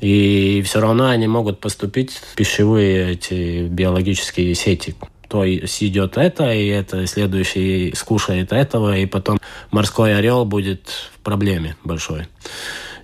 И 0.00 0.62
все 0.64 0.80
равно 0.80 1.08
они 1.08 1.26
могут 1.26 1.58
поступить 1.58 2.12
в 2.12 2.36
пищевые 2.36 3.14
эти 3.14 3.66
биологические 3.66 4.54
сети 4.54 4.94
то 5.28 5.44
съедет 5.66 6.16
это, 6.16 6.52
и 6.52 6.66
это 6.68 7.06
следующий 7.06 7.92
скушает 7.94 8.52
этого, 8.52 8.96
и 8.96 9.06
потом 9.06 9.38
морской 9.70 10.16
орел 10.16 10.44
будет 10.44 10.88
в 10.88 11.18
проблеме 11.20 11.76
большой. 11.84 12.26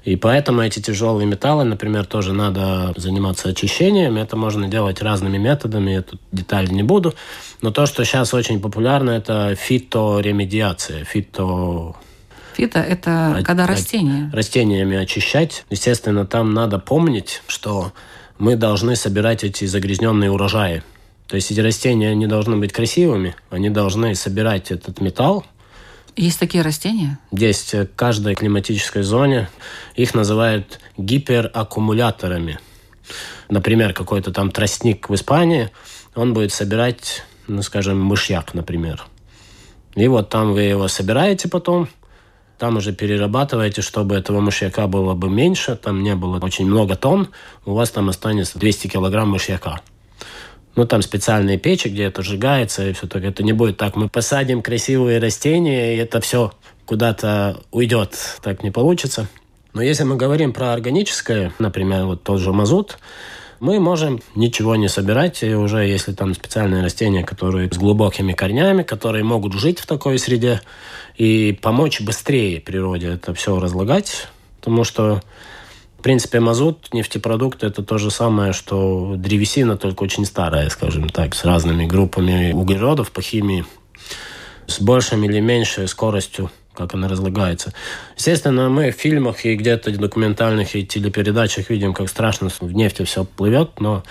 И 0.04 0.16
поэтому 0.16 0.60
эти 0.60 0.80
тяжелые 0.80 1.26
металлы, 1.26 1.64
например, 1.64 2.04
тоже 2.04 2.34
надо 2.34 2.92
заниматься 2.96 3.48
очищением. 3.48 4.18
Это 4.18 4.36
можно 4.36 4.68
делать 4.68 5.00
разными 5.00 5.38
методами, 5.38 5.92
я 5.92 6.02
тут 6.02 6.20
детали 6.30 6.66
не 6.66 6.82
буду. 6.82 7.14
Но 7.62 7.70
то, 7.70 7.86
что 7.86 8.04
сейчас 8.04 8.34
очень 8.34 8.60
популярно, 8.60 9.10
это 9.10 9.54
фиторемедиация. 9.54 11.04
Фито 11.04 11.94
Фито– 12.54 12.78
это 12.80 13.42
когда 13.44 13.66
растения. 13.66 14.30
Растениями 14.32 14.96
очищать. 14.96 15.64
Естественно, 15.70 16.26
там 16.26 16.52
надо 16.54 16.78
помнить, 16.78 17.42
что 17.48 17.92
мы 18.38 18.56
должны 18.56 18.96
собирать 18.96 19.42
эти 19.42 19.64
загрязненные 19.64 20.30
урожаи. 20.30 20.82
То 21.28 21.36
есть 21.36 21.50
эти 21.50 21.60
растения 21.60 22.14
не 22.14 22.26
должны 22.26 22.56
быть 22.56 22.72
красивыми, 22.72 23.34
они 23.50 23.70
должны 23.70 24.14
собирать 24.14 24.70
этот 24.70 25.00
металл. 25.00 25.44
Есть 26.16 26.38
такие 26.38 26.62
растения? 26.62 27.18
Есть 27.32 27.72
в 27.72 27.86
каждой 27.96 28.34
климатической 28.34 29.02
зоне. 29.02 29.48
Их 29.96 30.14
называют 30.14 30.80
гипераккумуляторами. 30.96 32.60
Например, 33.48 33.92
какой-то 33.92 34.32
там 34.32 34.50
тростник 34.50 35.08
в 35.08 35.14
Испании, 35.14 35.70
он 36.14 36.34
будет 36.34 36.52
собирать, 36.52 37.24
ну, 37.48 37.62
скажем, 37.62 38.00
мышьяк, 38.00 38.54
например. 38.54 39.04
И 39.96 40.06
вот 40.08 40.28
там 40.28 40.52
вы 40.52 40.62
его 40.62 40.88
собираете 40.88 41.48
потом, 41.48 41.88
там 42.58 42.76
уже 42.76 42.92
перерабатываете, 42.92 43.82
чтобы 43.82 44.14
этого 44.14 44.40
мышьяка 44.40 44.86
было 44.86 45.14
бы 45.14 45.28
меньше, 45.28 45.76
там 45.76 46.02
не 46.02 46.14
было 46.14 46.38
очень 46.40 46.66
много 46.66 46.96
тонн, 46.96 47.28
у 47.64 47.74
вас 47.74 47.90
там 47.90 48.08
останется 48.08 48.58
200 48.58 48.86
килограмм 48.88 49.30
мышьяка 49.30 49.80
ну, 50.76 50.86
там 50.86 51.02
специальные 51.02 51.58
печи, 51.58 51.88
где 51.88 52.04
это 52.04 52.22
сжигается, 52.22 52.88
и 52.88 52.92
все 52.92 53.06
так. 53.06 53.22
Это 53.24 53.42
не 53.42 53.52
будет 53.52 53.76
так. 53.76 53.96
Мы 53.96 54.08
посадим 54.08 54.62
красивые 54.62 55.18
растения, 55.18 55.94
и 55.94 55.98
это 55.98 56.20
все 56.20 56.52
куда-то 56.84 57.60
уйдет. 57.70 58.16
Так 58.42 58.62
не 58.62 58.70
получится. 58.70 59.28
Но 59.72 59.82
если 59.82 60.04
мы 60.04 60.16
говорим 60.16 60.52
про 60.52 60.72
органическое, 60.72 61.52
например, 61.58 62.06
вот 62.06 62.22
тот 62.22 62.40
же 62.40 62.52
мазут, 62.52 62.98
мы 63.60 63.80
можем 63.80 64.20
ничего 64.34 64.76
не 64.76 64.88
собирать, 64.88 65.42
и 65.42 65.54
уже 65.54 65.86
если 65.86 66.12
там 66.12 66.34
специальные 66.34 66.82
растения, 66.82 67.24
которые 67.24 67.70
с 67.72 67.76
глубокими 67.76 68.32
корнями, 68.32 68.82
которые 68.82 69.24
могут 69.24 69.54
жить 69.54 69.78
в 69.78 69.86
такой 69.86 70.18
среде 70.18 70.60
и 71.16 71.58
помочь 71.60 72.00
быстрее 72.00 72.60
природе 72.60 73.14
это 73.14 73.32
все 73.32 73.58
разлагать, 73.58 74.28
потому 74.60 74.84
что 74.84 75.22
принципе, 76.04 76.38
мазут, 76.38 76.92
нефтепродукты– 76.92 77.66
это 77.68 77.82
то 77.82 77.96
же 77.96 78.10
самое, 78.10 78.52
что 78.52 79.14
древесина, 79.16 79.78
только 79.78 80.02
очень 80.02 80.26
старая, 80.26 80.68
скажем 80.68 81.08
так, 81.08 81.34
с 81.34 81.44
разными 81.44 81.86
группами 81.86 82.52
углеродов 82.52 83.10
по 83.10 83.22
химии, 83.22 83.64
с 84.66 84.80
большей 84.80 85.18
или 85.24 85.40
меньшей 85.40 85.88
скоростью 85.88 86.50
как 86.74 86.92
она 86.92 87.06
разлагается. 87.06 87.72
Естественно, 88.16 88.68
мы 88.68 88.90
в 88.90 88.96
фильмах 88.96 89.44
и 89.44 89.54
где-то 89.54 89.96
документальных 89.96 90.74
и 90.74 90.84
телепередачах 90.84 91.70
видим, 91.70 91.94
как 91.94 92.08
страшно 92.08 92.48
в 92.48 92.72
нефти 92.72 93.04
все 93.04 93.24
плывет, 93.24 93.78
но 93.78 94.02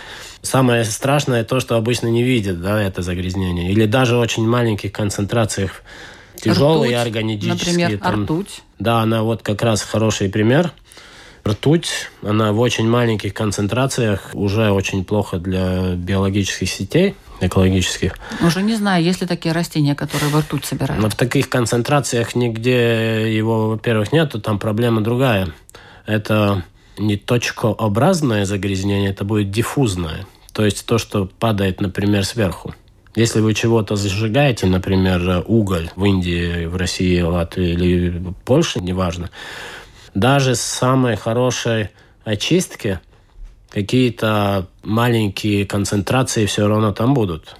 самое 0.41 0.85
страшное 0.85 1.43
то, 1.43 1.59
что 1.59 1.75
обычно 1.75 2.07
не 2.07 2.23
видят, 2.23 2.61
да, 2.61 2.81
это 2.81 3.01
загрязнение. 3.01 3.69
Или 3.69 3.85
даже 3.85 4.15
в 4.15 4.19
очень 4.19 4.47
маленьких 4.47 4.93
концентрациях 4.93 5.83
тяжелые 6.37 6.95
ртуть, 6.95 7.05
органические. 7.05 7.53
Например, 7.53 7.99
там, 7.99 8.23
ртуть. 8.23 8.61
Да, 8.79 9.01
она 9.01 9.23
вот 9.23 9.43
как 9.43 9.61
раз 9.61 9.81
хороший 9.81 10.29
пример– 10.29 10.71
Ртуть, 11.47 12.09
она 12.21 12.53
в 12.53 12.59
очень 12.59 12.87
маленьких 12.87 13.33
концентрациях 13.33 14.29
уже 14.33 14.71
очень 14.71 15.03
плохо 15.03 15.39
для 15.39 15.93
биологических 15.95 16.69
сетей, 16.69 17.15
экологических. 17.41 18.15
Уже 18.41 18.61
не 18.61 18.75
знаю, 18.75 19.03
есть 19.03 19.19
ли 19.19 19.27
такие 19.27 19.53
растения, 19.53 19.93
которые 19.93 20.29
в 20.29 20.39
ртуть 20.39 20.63
собирают. 20.63 21.01
Но 21.03 21.09
в 21.09 21.15
таких 21.15 21.49
концентрациях 21.49 22.35
нигде 22.35 23.35
его, 23.35 23.69
во-первых, 23.69 24.13
нет, 24.13 24.33
там 24.41 24.57
проблема 24.57 25.01
другая. 25.01 25.49
Это 26.05 26.63
не 26.97 27.17
точкообразное 27.17 28.45
загрязнение, 28.45 29.09
это 29.09 29.25
будет 29.25 29.51
диффузное. 29.51 30.25
То 30.53 30.63
есть 30.63 30.85
то, 30.85 30.97
что 30.97 31.25
падает, 31.39 31.81
например, 31.81 32.23
сверху. 32.25 32.73
Если 33.15 33.41
вы 33.41 33.53
чего-то 33.53 33.95
зажигаете, 33.95 34.65
например, 34.65 35.43
уголь 35.45 35.89
в 35.95 36.05
Индии, 36.05 36.65
в 36.65 36.75
России, 36.77 37.21
Латвии 37.21 37.69
или 37.69 38.23
Польше, 38.45 38.79
неважно, 38.79 39.29
даже 40.13 40.55
с 40.55 40.61
самой 40.61 41.15
хорошей 41.15 41.89
очистки 42.23 42.99
какие-то 43.69 44.67
маленькие 44.83 45.65
концентрации 45.65 46.45
все 46.45 46.67
равно 46.67 46.93
там 46.93 47.13
будут. 47.13 47.55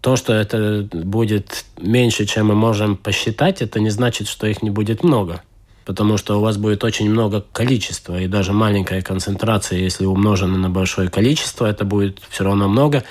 То, 0.00 0.14
что 0.14 0.32
это 0.32 0.88
будет 0.92 1.64
меньше, 1.76 2.24
чем 2.24 2.46
мы 2.46 2.54
можем 2.54 2.96
посчитать, 2.96 3.60
это 3.62 3.80
не 3.80 3.90
значит, 3.90 4.28
что 4.28 4.46
их 4.46 4.62
не 4.62 4.70
будет 4.70 5.02
много. 5.02 5.42
Потому 5.84 6.18
что 6.18 6.38
у 6.38 6.40
вас 6.40 6.56
будет 6.56 6.84
очень 6.84 7.10
много 7.10 7.44
количества, 7.52 8.20
и 8.20 8.28
даже 8.28 8.52
маленькая 8.52 9.02
концентрация, 9.02 9.78
если 9.78 10.04
умножена 10.04 10.56
на 10.56 10.70
большое 10.70 11.08
количество, 11.08 11.66
это 11.66 11.84
будет 11.84 12.20
все 12.28 12.44
равно 12.44 12.68
много, 12.68 13.04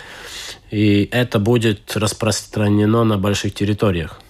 и 0.69 1.09
это 1.11 1.39
будет 1.39 1.97
распространено 1.97 3.03
на 3.03 3.17
больших 3.17 3.53
территориях. 3.55 4.21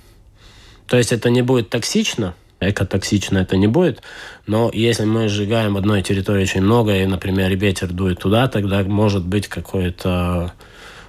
То 0.88 0.98
есть 0.98 1.12
это 1.12 1.30
не 1.30 1.41
будет 1.41 1.70
токсично– 1.70 2.34
экотоксично 2.60 3.39
это 3.39 3.58
не 3.58 3.67
будет. 3.67 4.02
Но 4.46 4.72
если 4.74 5.06
мы 5.06 5.28
сжигаем 5.28 5.74
в 5.74 5.78
одной 5.78 6.02
территории 6.02 6.43
очень 6.43 6.62
много, 6.62 6.96
и, 6.96 7.06
например, 7.06 7.56
ветер 7.56 7.88
дует 7.91 8.20
туда, 8.20 8.48
тогда 8.48 8.84
может 8.84 9.26
быть 9.26 9.48
какой-то 9.48 10.54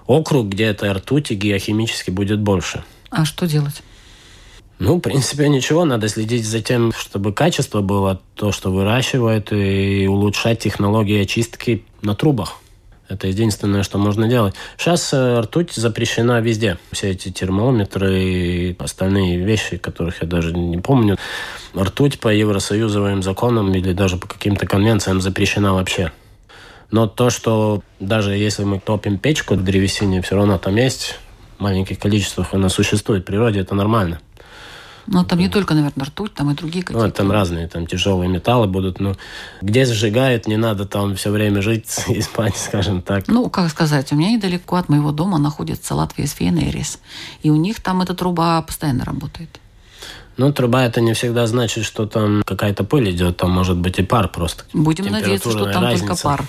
округ, 0.07 0.49
где 0.49 0.65
этой 0.65 0.93
ртути 0.93 1.35
геохимически 1.35 2.11
будет 2.11 2.41
больше. 2.41 2.85
А 3.11 3.25
что 3.25 3.47
делать? 3.47 3.83
Ну, 4.79 4.97
в 4.97 5.01
принципе, 5.01 5.49
ничего. 5.49 5.85
Надо 5.85 6.09
следить 6.09 6.47
за 6.47 6.63
тем, 6.63 6.93
чтобы 6.93 7.33
качество 7.33 7.81
было 7.81 8.21
то, 8.35 8.53
что 8.53 8.71
выращивают, 8.71 9.53
и 9.53 10.07
улучшать 10.09 10.61
технологии 10.61 11.21
очистки 11.21 11.85
на 12.01 12.15
трубах. 12.15 12.61
Это 13.09 13.27
единственное, 13.27 13.83
что 13.83 13.97
можно 13.97 14.29
делать. 14.29 14.55
Сейчас 14.77 15.13
э, 15.15 15.41
ртуть 15.41 15.73
запрещена 15.73 16.41
везде. 16.41 16.77
Все 16.93 17.11
эти 17.11 17.31
термометры 17.31 18.23
и 18.23 18.77
остальные 18.79 19.39
вещи, 19.39 19.79
которых 19.79 20.21
я 20.21 20.29
даже 20.29 20.53
не 20.53 20.77
помню. 20.77 21.17
Ртуть 21.75 22.21
по 22.21 22.29
евросоюзовым 22.29 23.23
законам 23.23 23.73
или 23.75 23.95
даже 23.95 24.19
по 24.19 24.29
каким-то 24.29 24.67
конвенциям 24.67 25.23
запрещена 25.23 25.73
вообще. 25.73 26.13
Но 26.91 27.07
то, 27.07 27.31
что 27.31 27.83
даже 27.99 28.35
если 28.35 28.65
мы 28.65 28.79
топим 28.79 29.19
печку 29.19 29.55
в 29.55 29.65
древесине, 29.65 30.21
все 30.21 30.37
равно 30.37 30.59
там 30.59 30.77
есть 30.77 31.19
маленьких 31.59 31.99
количествах, 31.99 32.55
она 32.55 32.69
существует 32.69 33.23
в 33.23 33.27
природе, 33.27 33.61
это 33.61 33.75
нормально. 33.75 34.21
Ну, 35.11 35.25
там 35.25 35.39
не 35.39 35.49
только, 35.49 35.75
наверное, 35.75 36.05
ртуть, 36.05 36.35
там 36.35 36.51
и 36.51 36.55
другие 36.55 36.85
какие-то. 36.85 37.07
Ну, 37.07 37.13
там 37.13 37.33
разные, 37.33 37.67
там 37.67 37.87
тяжелые 37.87 38.29
металлы 38.29 38.67
будут. 38.67 39.01
Ну, 39.01 39.17
где 39.63 39.87
сжигают, 39.87 40.47
не 40.47 40.59
надо 40.59 40.85
там 40.85 41.17
все 41.17 41.31
время 41.31 41.63
жить 41.63 42.05
и 42.09 42.21
спать, 42.21 42.57
скажем 42.57 43.01
так. 43.01 43.27
Ну, 43.27 43.49
как 43.49 43.71
сказать, 43.71 44.13
у 44.13 44.17
меня 44.17 44.33
недалеко 44.33 44.77
от 44.77 44.91
моего 44.91 45.11
дома 45.11 45.39
находится 45.39 45.95
Латвия 45.95 46.27
с 46.27 46.33
Фенерис. 46.33 46.99
И 47.43 47.51
у 47.51 47.57
них 47.57 47.81
там 47.81 48.03
эта 48.03 48.15
труба 48.15 48.61
постоянно 48.61 49.05
работает. 49.05 49.61
Ну, 50.37 50.53
труба 50.53 50.85
это 50.85 51.01
не 51.01 51.15
всегда 51.15 51.47
значит, 51.47 51.85
что 51.85 52.07
там 52.07 52.43
какая-то 52.45 52.85
пыль 52.85 53.11
идет, 53.11 53.39
там 53.39 53.51
может 53.51 53.79
быть 53.79 53.99
и 53.99 54.03
пар 54.03 54.29
просто. 54.29 54.65
Будем 54.73 55.07
надеяться, 55.07 55.51
что 55.51 55.65
там 55.73 55.83
разница. 55.83 56.07
только 56.07 56.23
пар. 56.23 56.45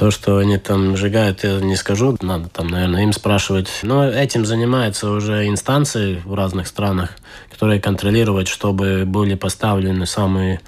То, 0.00 0.10
что 0.10 0.38
они 0.38 0.56
там 0.56 0.96
сжигают, 0.96 1.44
я 1.44 1.60
не 1.60 1.76
скажу. 1.76 2.16
Надо 2.22 2.48
там, 2.48 2.68
наверное, 2.68 3.02
им 3.02 3.12
спрашивать. 3.12 3.68
Но 3.82 4.08
этим 4.08 4.46
занимаются 4.46 5.10
уже 5.10 5.46
инстанции 5.46 6.22
в 6.24 6.32
разных 6.32 6.68
странах, 6.68 7.10
которые 7.50 7.82
контролируют, 7.82 8.48
чтобы 8.48 9.04
были 9.04 9.34
поставлены 9.34 10.06
самые 10.06 10.62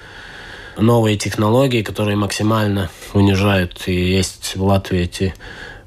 новые 0.76 1.16
технологии, 1.16 1.80
которые 1.80 2.14
максимально 2.14 2.90
унижают. 3.14 3.88
И 3.88 3.94
есть 3.94 4.54
в 4.54 4.64
Латвии 4.64 5.00
эти 5.00 5.34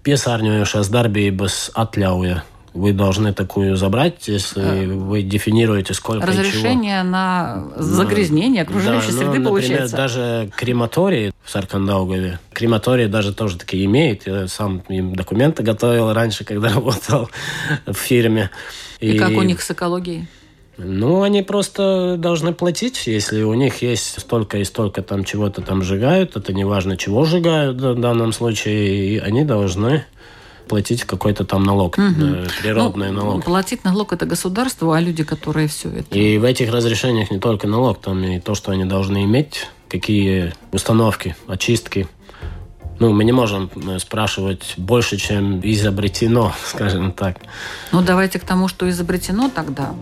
piesārņojošās 0.03 0.89
darbības 0.89 1.69
atļauja 1.77 2.41
вы 2.75 2.91
должны 2.91 3.33
такую 3.33 3.77
забрать, 3.77 4.27
если 4.27 4.61
а, 4.61 4.87
вы 4.87 5.23
дефинируете, 5.23 5.93
сколько 5.93 6.27
Разрешение 6.27 7.01
чего. 7.01 7.09
на 7.09 7.63
загрязнение 7.77 8.63
окружающей 8.63 9.13
да, 9.13 9.17
среды, 9.17 9.39
ну, 9.39 9.53
например, 9.53 9.89
даже 9.89 10.51
крематорий 10.55 11.31
в 11.43 11.49
Саркандаугове, 11.49 12.39
крематорий 12.51 13.07
даже 13.07 13.33
тоже 13.33 13.57
таки 13.57 13.83
имеет. 13.85 14.27
Я 14.27 14.47
сам 14.49 14.83
им 14.89 15.15
документы 15.15 15.63
готовил 15.63 16.11
раньше, 16.13 16.43
когда 16.43 16.69
работал 16.73 17.29
в 17.85 17.93
фирме. 17.93 18.51
И, 18.99 19.13
И 19.13 19.17
как 19.17 19.31
у 19.31 19.41
них 19.41 19.61
с 19.61 19.71
экологией? 19.71 20.27
Ну, 20.77 21.21
они 21.21 21.41
просто 21.41 22.17
должны 22.17 22.53
платить, 22.53 23.07
если 23.07 23.43
у 23.43 23.53
них 23.53 23.81
есть 23.81 24.19
столько 24.19 24.57
и 24.57 24.65
столько 24.65 25.01
там 25.01 25.23
чего-то 25.23 25.61
там 25.61 25.81
сжигают, 25.81 26.35
это 26.35 26.51
не 26.51 26.65
важно, 26.65 26.97
чего 26.97 27.23
сжигают 27.23 27.79
в 27.79 27.95
данном 27.95 28.33
случае, 28.33 29.15
и 29.15 29.17
они 29.17 29.45
должны 29.45 30.03
платить 30.67 31.03
какой-то 31.03 31.45
там 31.45 31.63
налог, 31.63 31.97
угу. 31.97 32.47
природный 32.61 33.11
ну, 33.11 33.23
налог. 33.23 33.45
Платить 33.45 33.83
налог 33.83 34.13
это 34.13 34.25
государство, 34.25 34.95
а 34.95 34.99
люди, 34.99 35.23
которые 35.23 35.67
все 35.67 35.89
это. 35.89 36.17
И 36.17 36.37
в 36.37 36.43
этих 36.43 36.71
разрешениях 36.71 37.31
не 37.31 37.39
только 37.39 37.67
налог, 37.67 37.99
там 37.99 38.23
и 38.23 38.39
то, 38.39 38.55
что 38.55 38.71
они 38.71 38.85
должны 38.85 39.23
иметь, 39.23 39.67
какие 39.89 40.53
установки, 40.71 41.35
очистки. 41.47 42.07
Ну, 42.99 43.11
мы 43.11 43.25
не 43.25 43.33
можем 43.33 43.69
э, 43.75 43.99
спрашивать 43.99 44.73
больше, 44.77 45.17
чем 45.17 45.59
изобретено, 45.59 46.53
скажем 46.65 47.11
так. 47.11 47.37
Ну, 47.91 48.01
давайте 48.01 48.39
к 48.39 48.43
тому, 48.43 48.67
что 48.67 48.89
изобретено 48.89 49.49
тогда. 49.53 49.93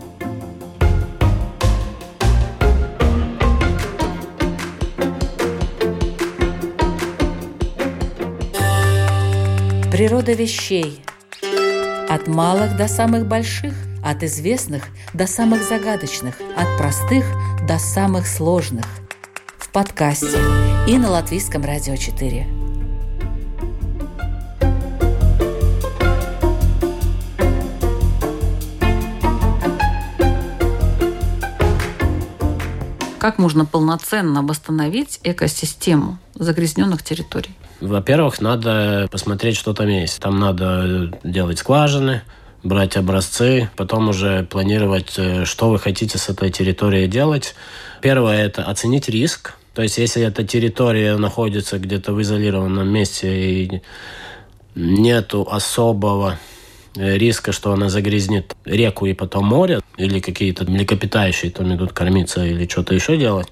Природа 9.94 10.32
вещей. 10.32 11.04
От 12.10 12.26
малых 12.26 12.76
до 12.76 12.88
самых 12.88 13.28
больших, 13.28 13.74
от 14.04 14.24
известных 14.24 14.82
до 15.12 15.28
самых 15.28 15.62
загадочных, 15.62 16.34
от 16.56 16.76
простых 16.76 17.24
до 17.64 17.78
самых 17.78 18.26
сложных. 18.26 18.86
В 19.56 19.70
подкасте 19.70 20.36
и 20.88 20.98
на 20.98 21.10
Латвийском 21.10 21.64
радио 21.64 21.94
4. 21.94 22.44
Как 33.20 33.38
можно 33.38 33.64
полноценно 33.64 34.42
восстановить 34.42 35.20
экосистему 35.22 36.18
загрязненных 36.34 37.04
территорий? 37.04 37.54
Во-первых, 37.84 38.40
надо 38.40 39.08
посмотреть, 39.10 39.56
что 39.56 39.74
там 39.74 39.88
есть. 39.88 40.18
Там 40.18 40.38
надо 40.40 41.12
делать 41.22 41.58
скважины, 41.58 42.22
брать 42.62 42.96
образцы, 42.96 43.68
потом 43.76 44.08
уже 44.08 44.44
планировать, 44.44 45.12
э, 45.18 45.44
что 45.44 45.68
вы 45.68 45.78
хотите 45.78 46.16
с 46.16 46.30
этой 46.30 46.50
территорией 46.50 47.08
делать. 47.08 47.54
Первое– 48.00 48.42
это 48.46 48.62
оценить 48.62 49.10
риск. 49.10 49.56
То 49.74 49.82
есть, 49.82 49.98
если 49.98 50.22
эта 50.22 50.44
территория 50.44 51.16
находится 51.18 51.78
где-то 51.78 52.14
в 52.14 52.22
изолированном 52.22 52.88
месте 52.88 53.28
и 53.28 53.82
нету 54.74 55.46
особого 55.50 56.38
э, 56.96 57.18
риска, 57.18 57.52
что 57.52 57.72
она 57.74 57.90
загрязнит 57.90 58.56
реку 58.64 59.04
и 59.04 59.12
потом 59.12 59.44
море, 59.44 59.80
или 59.98 60.20
какие-то 60.20 60.64
млекопитающие 60.64 61.50
там 61.50 61.74
идут 61.74 61.92
кормиться 61.92 62.46
или 62.46 62.66
что-то 62.66 62.94
еще 62.94 63.18
делать, 63.18 63.48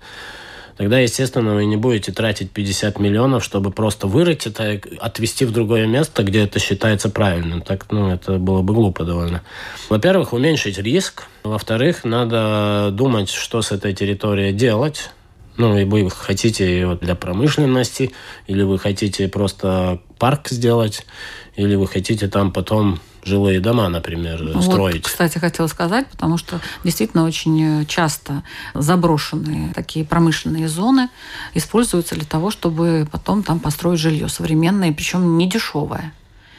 тогда, 0.83 0.99
естественно, 0.99 1.55
вы 1.55 1.65
не 1.65 1.77
будете 1.77 2.11
тратить 2.11 2.51
50 2.51 2.99
миллионов, 2.99 3.45
чтобы 3.45 3.71
просто 3.71 4.09
вырыть 4.09 4.49
это, 4.49 4.81
отвезти 4.99 5.45
в 5.45 5.53
другое 5.53 5.87
место, 5.87 6.25
где 6.25 6.43
это 6.43 6.59
считается 6.59 7.09
правильным. 7.09 7.63
Так, 7.63 7.87
ну, 7.93 8.11
это 8.11 8.39
было 8.39 8.63
бы 8.63 8.75
глупо 8.75 9.05
довольно. 9.05 9.43
Во-первых, 9.89 10.33
уменьшить 10.33 10.79
риск. 10.79 11.29
Во-вторых, 11.45 12.03
надо 12.03 12.91
думать, 12.91 13.31
что 13.31 13.63
с 13.63 13.71
этой 13.71 13.95
территорией 13.95 14.53
делать. 14.53 15.11
Ну, 15.57 15.79
и 15.79 15.85
вы 15.85 16.11
хотите 16.11 16.65
ее 16.65 16.99
для 17.01 17.15
промышленности, 17.15 18.11
или 18.49 18.65
вы 18.65 18.77
хотите 18.77 19.29
просто 19.29 20.01
парк 20.19 20.49
сделать, 20.49 21.07
или 21.55 21.77
вы 21.77 21.87
хотите 21.87 22.27
там 22.27 22.51
потом 22.51 22.99
жилые 23.25 23.61
дома, 23.61 23.89
например, 23.89 24.43
вот, 24.55 24.65
строить. 24.65 25.05
Кстати, 25.05 25.39
хотела 25.39 25.67
сказать, 25.67 26.07
потому 26.09 26.39
что 26.39 26.61
действительно 26.85 27.25
очень 27.25 27.87
часто 27.87 28.43
заброшенные 28.75 29.73
такие 29.75 30.05
промышленные 30.05 30.69
зоны 30.69 31.09
используются 31.55 32.15
для 32.15 32.27
того, 32.27 32.51
чтобы 32.51 33.07
потом 33.11 33.43
там 33.43 33.61
построить 33.61 34.01
жилье 34.01 34.29
современное, 34.29 34.93
причем 34.93 35.39
не 35.39 35.49
дешевое. 35.49 36.13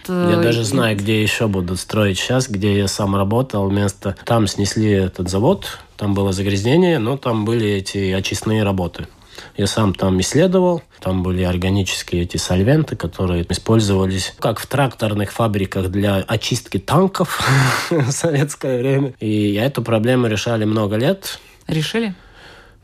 Я 0.08 0.38
даже 0.38 0.64
знаю, 0.64 0.98
где 0.98 1.22
еще 1.22 1.48
будут 1.48 1.80
строить 1.80 2.18
сейчас, 2.18 2.50
где 2.50 2.78
я 2.78 2.88
сам 2.88 3.16
работал. 3.16 3.70
Место 3.72 4.16
там 4.26 4.48
снесли 4.48 4.92
этот 4.92 5.30
завод, 5.30 5.80
там 5.96 6.14
было 6.14 6.34
загрязнение, 6.34 7.00
но 7.00 7.18
там 7.18 7.46
были 7.46 7.70
эти 7.70 8.12
очистные 8.12 8.64
работы. 8.64 9.08
Я 9.58 9.68
сам 9.68 9.94
там 9.94 10.20
исследовал. 10.22 10.82
Там 11.00 11.24
были 11.24 11.44
органические 11.44 12.24
эти 12.24 12.38
сольвенты, 12.38 12.96
которые 12.96 13.46
использовались 13.50 14.34
как 14.40 14.60
в 14.60 14.68
тракторных 14.68 15.32
фабриках 15.32 15.90
для 15.90 16.18
очистки 16.18 16.80
танков 16.80 17.42
в 17.90 18.12
советское 18.12 18.80
время. 18.80 19.14
И 19.20 19.54
эту 19.56 19.82
проблему 19.82 20.28
решали 20.28 20.66
много 20.66 20.96
лет. 20.96 21.40
Решили? 21.68 22.16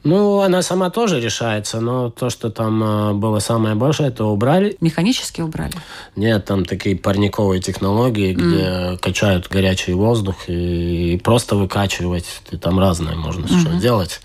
Ну, 0.03 0.39
она 0.39 0.62
сама 0.62 0.89
тоже 0.89 1.19
решается, 1.19 1.81
но 1.81 2.09
то, 2.09 2.29
что 2.29 2.49
там 2.49 2.83
э, 2.83 3.13
было 3.13 3.39
самое 3.39 3.75
большое, 3.75 4.09
это 4.09 4.23
убрали. 4.25 4.77
Механически 4.79 5.41
убрали? 5.41 5.73
Нет, 6.15 6.45
там 6.45 6.63
такие 6.63 6.95
парниковые 6.95 7.62
технологии, 7.62 8.33
mm. 8.33 8.33
где 8.33 8.97
качают 8.99 9.49
горячий 9.49 9.93
воздух 9.93 10.47
и 10.47 11.19
просто 11.21 11.57
выкачивать. 11.57 12.41
И 12.51 12.55
там 12.55 12.79
разное 12.79 13.15
можно 13.15 13.45
mm-hmm. 13.45 13.59
что 13.59 13.73
делать 13.73 14.21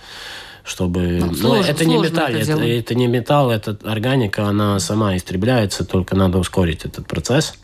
чтобы... 0.65 1.21
Ну, 1.21 1.33
ну 1.41 1.55
это 1.55 1.85
не 1.85 1.99
металл, 1.99 2.29
это, 2.29 2.53
это, 2.53 2.63
это 2.63 2.95
не 2.95 3.07
металл, 3.07 3.51
это 3.51 3.79
органика, 3.85 4.47
она 4.47 4.81
сама 4.81 5.17
истребляется, 5.17 5.85
только 5.85 6.17
надо 6.17 6.39
ускорить 6.39 6.85
этот 6.85 7.07
процесс. 7.07 7.55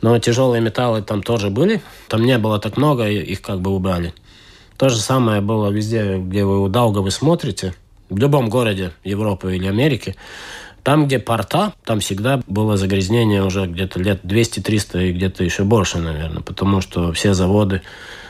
Но 0.00 0.16
тяжелые 0.20 0.62
металлы 0.62 1.02
там 1.02 1.22
тоже 1.22 1.50
были, 1.50 1.82
там 2.08 2.22
не 2.24 2.38
было 2.38 2.60
так 2.60 2.76
много, 2.76 3.08
их 3.08 3.42
как 3.42 3.60
бы 3.60 3.72
убрали. 3.72 4.14
То 4.76 4.88
же 4.88 4.98
самое 4.98 5.40
было 5.40 5.70
везде, 5.70 6.18
где 6.18 6.44
вы 6.44 6.62
у 6.62 6.68
Даугавы 6.68 7.10
смотрите, 7.10 7.74
в 8.08 8.16
любом 8.16 8.48
городе 8.48 8.92
Европы 9.02 9.56
или 9.56 9.66
Америки, 9.66 10.14
там, 10.84 11.06
где 11.06 11.18
порта, 11.18 11.74
там 11.84 11.98
всегда 11.98 12.40
было 12.46 12.76
загрязнение 12.76 13.42
уже 13.44 13.66
где-то 13.66 14.00
лет 14.00 14.24
200-300 14.24 15.08
и 15.08 15.12
где-то 15.12 15.42
еще 15.42 15.64
больше, 15.64 15.98
наверное, 15.98 16.42
потому 16.42 16.80
что 16.80 17.12
все 17.12 17.34
заводы 17.34 17.82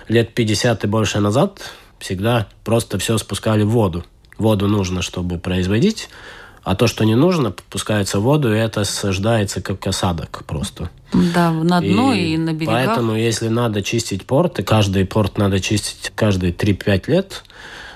лет 0.08 0.32
50 0.32 0.84
и 0.84 0.86
больше 0.86 1.20
назад 1.20 1.60
всегда 1.98 2.48
просто 2.64 2.98
все 2.98 3.18
спускали 3.18 3.62
в 3.62 3.70
воду. 3.70 4.04
Воду 4.38 4.68
нужно, 4.68 5.02
чтобы 5.02 5.38
производить, 5.38 6.08
а 6.62 6.74
то, 6.74 6.86
что 6.86 7.04
не 7.04 7.14
нужно, 7.14 7.50
пускается 7.70 8.20
в 8.20 8.22
воду, 8.22 8.54
и 8.54 8.58
это 8.58 8.84
сождается 8.84 9.60
как 9.60 9.86
осадок 9.86 10.44
просто. 10.46 10.90
Да, 11.12 11.50
на 11.50 11.80
дно 11.80 12.12
и, 12.12 12.34
и 12.34 12.36
на 12.36 12.52
берегах. 12.52 12.86
Поэтому, 12.86 13.16
если 13.16 13.48
надо 13.48 13.82
чистить 13.82 14.26
порт, 14.26 14.58
и 14.58 14.62
каждый 14.62 15.06
порт 15.06 15.38
надо 15.38 15.60
чистить 15.60 16.12
каждые 16.14 16.52
3-5 16.52 17.10
лет, 17.10 17.42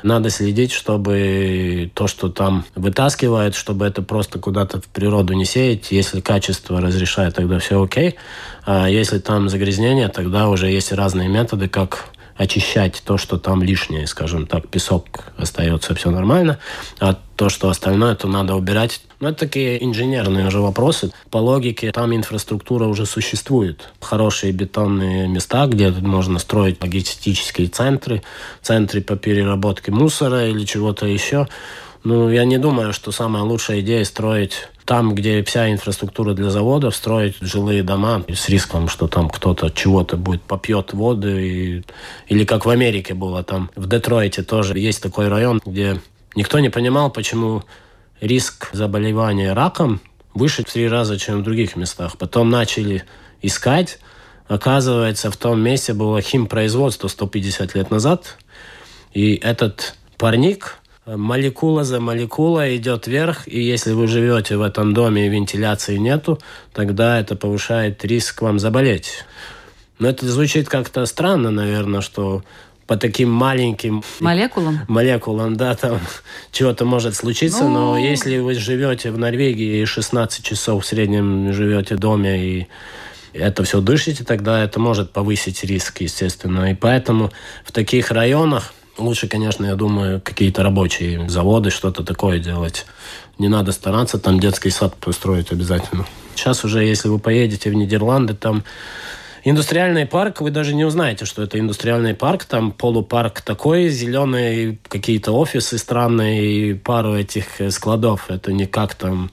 надо 0.03 0.31
следить, 0.31 0.73
чтобы 0.73 1.91
то, 1.95 2.07
что 2.07 2.29
там 2.29 2.65
вытаскивает, 2.75 3.55
чтобы 3.55 3.87
это 3.87 4.03
просто 4.03 4.39
куда-то 4.39 4.81
в 4.81 4.87
природу 4.87 5.35
не 5.35 5.45
сеять. 5.45 5.93
Если 5.93 6.21
качество 6.21 6.81
разрешает, 6.81 7.37
тогда 7.37 7.59
все 7.59 7.83
окей. 7.83 8.17
А 8.65 8.89
если 8.89 9.19
там 9.19 9.49
загрязнение, 9.49 10.09
тогда 10.09 10.49
уже 10.49 10.71
есть 10.71 10.93
разные 10.93 11.29
методы, 11.29 11.69
как 11.69 12.09
очищать 12.37 13.03
то, 13.05 13.19
что 13.19 13.39
там 13.39 13.63
лишнее, 13.63 14.07
скажем 14.07 14.47
так, 14.47 14.69
песок 14.69 15.25
остается, 15.37 15.95
все 15.95 16.11
нормально, 16.11 16.59
а 16.99 17.19
то, 17.37 17.49
что 17.49 17.69
остальное, 17.69 18.15
то 18.15 18.29
надо 18.29 18.55
убирать. 18.55 19.01
Ну, 19.21 19.29
это 19.29 19.41
такие 19.41 19.85
инженерные 19.85 20.47
уже 20.47 20.61
вопросы. 20.61 21.13
По 21.31 21.39
логике, 21.39 21.93
там 21.93 22.15
инфраструктура 22.15 22.87
уже 22.87 23.07
существует. 23.07 23.89
Хорошие 24.01 24.53
бетонные 24.53 25.29
места, 25.29 25.67
где 25.67 25.91
можно 25.91 26.39
строить 26.39 26.83
логистические 26.83 27.69
центры, 27.69 28.23
центры 28.63 29.01
по 29.01 29.17
переработке 29.17 29.93
мусора 29.93 30.49
или 30.49 30.65
чего-то 30.65 31.07
еще. 31.07 31.49
Ну, 32.05 32.29
я 32.31 32.45
не 32.45 32.59
думаю, 32.59 32.93
что 32.93 33.13
самая 33.13 33.45
лучшая 33.45 33.81
идея 33.81 34.05
строить 34.05 34.69
там, 34.85 35.15
где 35.15 35.43
вся 35.45 35.71
инфраструктура 35.71 36.35
для 36.35 36.51
заводов, 36.51 36.97
строить 36.97 37.37
жилые 37.41 37.83
дома 37.83 38.25
с 38.29 38.49
риском, 38.49 38.89
что 38.89 39.07
там 39.07 39.29
кто-то 39.29 39.71
чего-то 39.71 40.17
будет 40.17 40.43
попьет 40.43 40.93
воду. 40.93 41.39
И... 41.39 41.83
Или 42.29 42.45
как 42.45 42.67
в 42.67 42.71
Америке 42.71 43.15
было, 43.15 43.43
там 43.43 43.71
в 43.77 43.89
Детройте 43.89 44.43
тоже 44.43 44.79
есть 44.79 45.03
такой 45.03 45.29
район, 45.29 45.61
где 45.65 46.01
никто 46.35 46.59
не 46.59 46.69
понимал, 46.69 47.11
почему 47.11 47.63
риск 48.21 48.71
заболевания 48.73 49.53
раком 49.53 50.01
выше 50.35 50.63
в 50.63 50.73
три 50.73 50.89
раза, 50.89 51.19
чем 51.19 51.41
в 51.41 51.43
других 51.45 51.77
местах. 51.77 52.17
Потом 52.17 52.51
начали 52.51 53.05
искать. 53.43 53.99
Оказывается, 54.49 55.31
в 55.31 55.37
том 55.37 55.61
месте 55.61 55.93
было 55.93 56.21
химпроизводство 56.21 57.09
150 57.09 57.75
лет 57.75 57.91
назад. 57.91 58.39
И 59.13 59.35
этот 59.35 59.95
парник 60.17 60.79
молекула 61.07 61.85
за 61.85 62.01
молекулой 62.01 62.77
идет 62.77 63.07
вверх, 63.07 63.49
и 63.49 63.61
если 63.61 63.93
вы 63.93 64.07
живете 64.07 64.57
в 64.57 64.63
этом 64.63 64.95
доме 64.95 65.27
и 65.27 65.29
вентиляции 65.29 65.97
нету, 65.97 66.39
тогда 66.73 67.19
это 67.19 67.37
повышает 67.37 68.05
риск 68.05 68.43
вам 68.43 68.59
заболеть. 68.59 69.25
Но 69.99 70.09
это 70.09 70.27
звучит 70.27 70.69
как-то 70.69 71.05
странно, 71.07 71.51
наверное, 71.51 72.01
что 72.01 72.43
по 72.87 72.97
таким 72.97 73.31
маленьким 73.31 74.03
молекулам, 74.21 74.81
молекулам, 74.89 75.57
да, 75.57 75.75
там 75.75 76.01
чего-то 76.51 76.85
может 76.85 77.15
случиться, 77.15 77.65
ну... 77.65 77.95
но 77.95 77.99
если 77.99 78.39
вы 78.39 78.55
живете 78.55 79.11
в 79.11 79.19
Норвегии 79.19 79.83
и 79.83 79.85
16 79.85 80.45
часов 80.45 80.85
в 80.85 80.87
среднем 80.87 81.53
живете 81.53 81.97
в 81.97 81.99
доме 81.99 82.45
и 82.45 82.67
это 83.33 83.65
все 83.65 83.81
дышите, 83.81 84.25
тогда 84.25 84.63
это 84.63 84.79
может 84.79 85.11
повысить 85.11 85.65
риск, 85.65 86.01
естественно. 86.01 86.71
И 86.71 86.75
поэтому 86.75 87.33
в 87.65 87.73
таких 87.73 88.11
районах 88.11 88.75
Лучше, 89.03 89.27
конечно, 89.27 89.67
я 89.67 89.75
думаю, 89.75 90.21
какие-то 90.21 90.63
рабочие 90.63 91.29
заводы, 91.29 91.71
что-то 91.71 92.05
такое 92.05 92.39
делать. 92.39 92.87
Не 93.39 93.49
надо 93.49 93.73
стараться 93.73 94.19
там 94.19 94.39
детский 94.39 94.71
сад 94.71 94.95
построить 94.97 95.51
обязательно. 95.51 96.07
Сейчас 96.37 96.65
уже, 96.65 96.85
если 96.85 97.09
вы 97.09 97.19
поедете 97.19 97.71
в 97.71 97.75
Нидерланды, 97.75 98.35
там 98.35 98.63
индустриальный 99.45 100.07
парк, 100.07 100.41
вы 100.41 100.51
даже 100.51 100.73
не 100.75 100.85
узнаете, 100.85 101.25
что 101.25 101.43
это 101.43 101.59
индустриальный 101.59 102.15
парк. 102.15 102.45
Там 102.45 102.71
полупарк 102.71 103.41
такой, 103.41 103.89
зеленый, 103.89 104.79
какие-то 104.89 105.33
офисы 105.33 105.79
странные 105.79 106.71
и 106.71 106.75
пару 106.75 107.15
этих 107.15 107.47
складов. 107.71 108.31
Это 108.31 108.53
не 108.53 108.67
как 108.67 108.95
там 108.95 109.33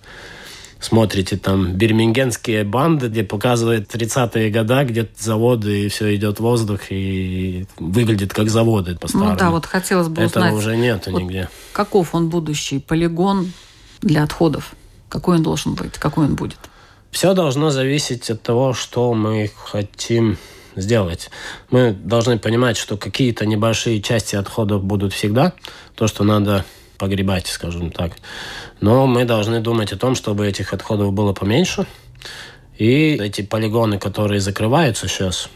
смотрите 0.79 1.37
там 1.37 1.73
бирмингенские 1.73 2.63
банды, 2.63 3.07
где 3.07 3.23
показывают 3.23 3.93
30-е 3.93 4.49
годы, 4.49 4.83
где 4.85 5.09
заводы, 5.17 5.85
и 5.85 5.89
все 5.89 6.15
идет 6.15 6.37
в 6.37 6.41
воздух, 6.41 6.81
и 6.89 7.65
выглядит 7.77 8.33
как 8.33 8.49
заводы 8.49 8.95
по-старому. 8.95 9.31
Ну 9.31 9.37
да, 9.37 9.51
вот 9.51 9.65
хотелось 9.65 10.07
бы 10.07 10.21
Этого 10.21 10.45
узнать. 10.45 10.53
уже 10.53 10.77
нет 10.77 11.07
вот 11.07 11.21
нигде. 11.21 11.49
Каков 11.73 12.15
он 12.15 12.29
будущий 12.29 12.79
полигон 12.79 13.51
для 14.01 14.23
отходов? 14.23 14.73
Какой 15.09 15.37
он 15.37 15.43
должен 15.43 15.73
быть? 15.73 15.97
Какой 15.97 16.25
он 16.25 16.35
будет? 16.35 16.57
Все 17.11 17.33
должно 17.33 17.71
зависеть 17.71 18.29
от 18.29 18.41
того, 18.41 18.73
что 18.73 19.13
мы 19.13 19.51
хотим 19.65 20.37
сделать. 20.75 21.29
Мы 21.71 21.91
должны 21.91 22.37
понимать, 22.37 22.77
что 22.77 22.97
какие-то 22.97 23.45
небольшие 23.45 24.01
части 24.01 24.35
отходов 24.35 24.83
будут 24.83 25.13
всегда. 25.13 25.53
То, 25.95 26.07
что 26.07 26.23
надо 26.23 26.63
погребать, 26.99 27.47
скажем 27.47 27.89
так. 27.89 28.11
Но 28.81 29.07
мы 29.07 29.25
должны 29.25 29.59
думать 29.61 29.91
о 29.91 29.97
том, 29.97 30.13
чтобы 30.13 30.45
этих 30.45 30.73
отходов 30.73 31.13
было 31.13 31.33
поменьше. 31.33 31.87
И 32.77 33.17
эти 33.19 33.41
полигоны, 33.41 33.97
которые 33.97 34.39
закрываются 34.39 35.07
сейчас, 35.07 35.49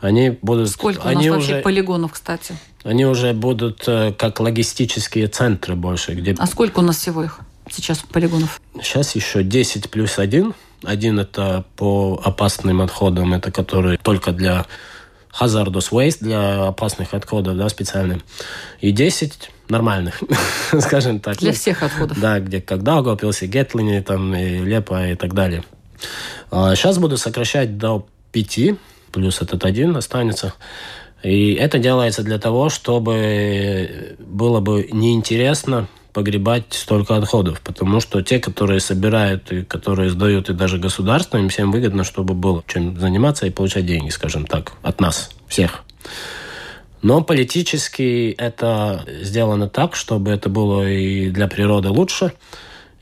они 0.00 0.30
будут... 0.42 0.70
Сколько 0.70 1.08
они 1.08 1.30
у 1.30 1.34
нас 1.34 1.42
уже, 1.42 1.52
вообще 1.52 1.62
полигонов, 1.62 2.12
кстати? 2.12 2.56
Они 2.82 3.06
уже 3.06 3.32
будут 3.32 3.84
э, 3.86 4.12
как 4.12 4.40
логистические 4.40 5.28
центры 5.28 5.74
больше. 5.74 6.14
Где... 6.14 6.34
А 6.38 6.46
сколько 6.46 6.80
у 6.80 6.82
нас 6.82 6.98
всего 6.98 7.24
их 7.24 7.40
сейчас 7.70 7.98
полигонов? 7.98 8.60
Сейчас 8.82 9.14
еще 9.14 9.42
10 9.42 9.90
плюс 9.90 10.18
1. 10.18 10.54
Один 10.82 11.18
это 11.18 11.64
по 11.76 12.20
опасным 12.22 12.82
отходам, 12.82 13.32
это 13.32 13.50
который 13.50 13.96
только 13.96 14.32
для 14.32 14.66
hazardous 15.40 15.90
waste, 15.90 16.18
для 16.20 16.66
опасных 16.66 17.14
отходов, 17.14 17.56
да, 17.56 17.68
специальным. 17.68 18.22
И 18.80 18.90
10 18.90 19.50
нормальных, 19.68 20.20
скажем 20.80 21.20
так. 21.20 21.38
Для 21.38 21.52
всех 21.52 21.82
отходов. 21.82 22.20
Да, 22.20 22.40
где 22.40 22.60
как 22.60 22.82
Даугавпилс, 22.82 23.42
и 23.42 23.46
Гетлини, 23.46 24.00
там, 24.00 24.34
и 24.34 24.58
Лепа 24.58 25.08
и 25.08 25.14
так 25.14 25.34
далее. 25.34 25.64
А 26.50 26.74
сейчас 26.74 26.98
буду 26.98 27.16
сокращать 27.16 27.78
до 27.78 28.06
5, 28.32 28.58
плюс 29.12 29.40
этот 29.40 29.64
один 29.64 29.96
останется. 29.96 30.54
И 31.22 31.54
это 31.54 31.78
делается 31.78 32.22
для 32.22 32.38
того, 32.38 32.68
чтобы 32.68 34.16
было 34.18 34.60
бы 34.60 34.88
неинтересно 34.92 35.88
погребать 36.12 36.66
столько 36.70 37.16
отходов, 37.16 37.60
потому 37.60 38.00
что 38.00 38.22
те, 38.22 38.38
которые 38.38 38.78
собирают 38.78 39.50
и 39.50 39.64
которые 39.64 40.10
сдают, 40.10 40.48
и 40.48 40.52
даже 40.52 40.78
государство, 40.78 41.38
им 41.38 41.48
всем 41.48 41.72
выгодно, 41.72 42.04
чтобы 42.04 42.34
было 42.34 42.62
чем 42.66 42.98
заниматься 42.98 43.46
и 43.46 43.50
получать 43.50 43.86
деньги, 43.86 44.10
скажем 44.10 44.46
так, 44.46 44.72
от 44.82 45.00
нас, 45.00 45.30
всех. 45.48 45.82
Но 47.04 47.22
политически 47.22 48.34
это 48.38 49.04
сделано 49.06 49.68
так, 49.68 49.94
чтобы 49.94 50.30
это 50.30 50.48
было 50.48 50.90
и 50.90 51.28
для 51.28 51.48
природы 51.48 51.90
лучше, 51.90 52.32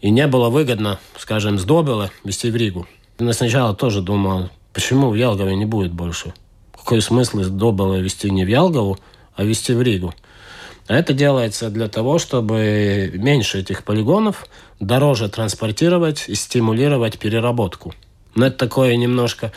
и 0.01 0.11
не 0.11 0.27
было 0.27 0.51
выгодно, 0.51 0.99
скажем, 1.17 1.57
с 1.57 1.63
Добела 1.63 2.11
везти 2.25 2.51
в 2.51 2.57
Ригу. 2.57 2.89
Я 3.21 3.33
сначала 3.33 3.77
тоже 3.77 4.03
думал, 4.03 4.51
почему 4.73 5.11
в 5.11 5.15
Ялгове 5.15 5.55
не 5.55 5.67
будет 5.67 5.93
больше? 5.93 6.35
Какой 6.77 7.01
смысл 7.01 7.43
из 7.43 7.51
Добела 7.51 7.95
везти 8.01 8.29
не 8.29 8.45
в 8.45 8.49
Ялгову, 8.49 8.99
а 9.37 9.45
везти 9.45 9.73
в 9.73 9.81
Ригу? 9.81 10.13
А 10.89 10.97
это 10.97 11.13
делается 11.13 11.71
для 11.71 11.87
того, 11.87 12.19
чтобы 12.19 13.13
меньше 13.15 13.61
этих 13.61 13.85
полигонов, 13.85 14.49
дороже 14.81 15.29
транспортировать 15.29 16.25
и 16.27 16.35
стимулировать 16.35 17.21
переработку. 17.21 17.95
Но 18.35 18.47
это 18.47 18.59
такое 18.59 18.97
немножко 18.97 19.53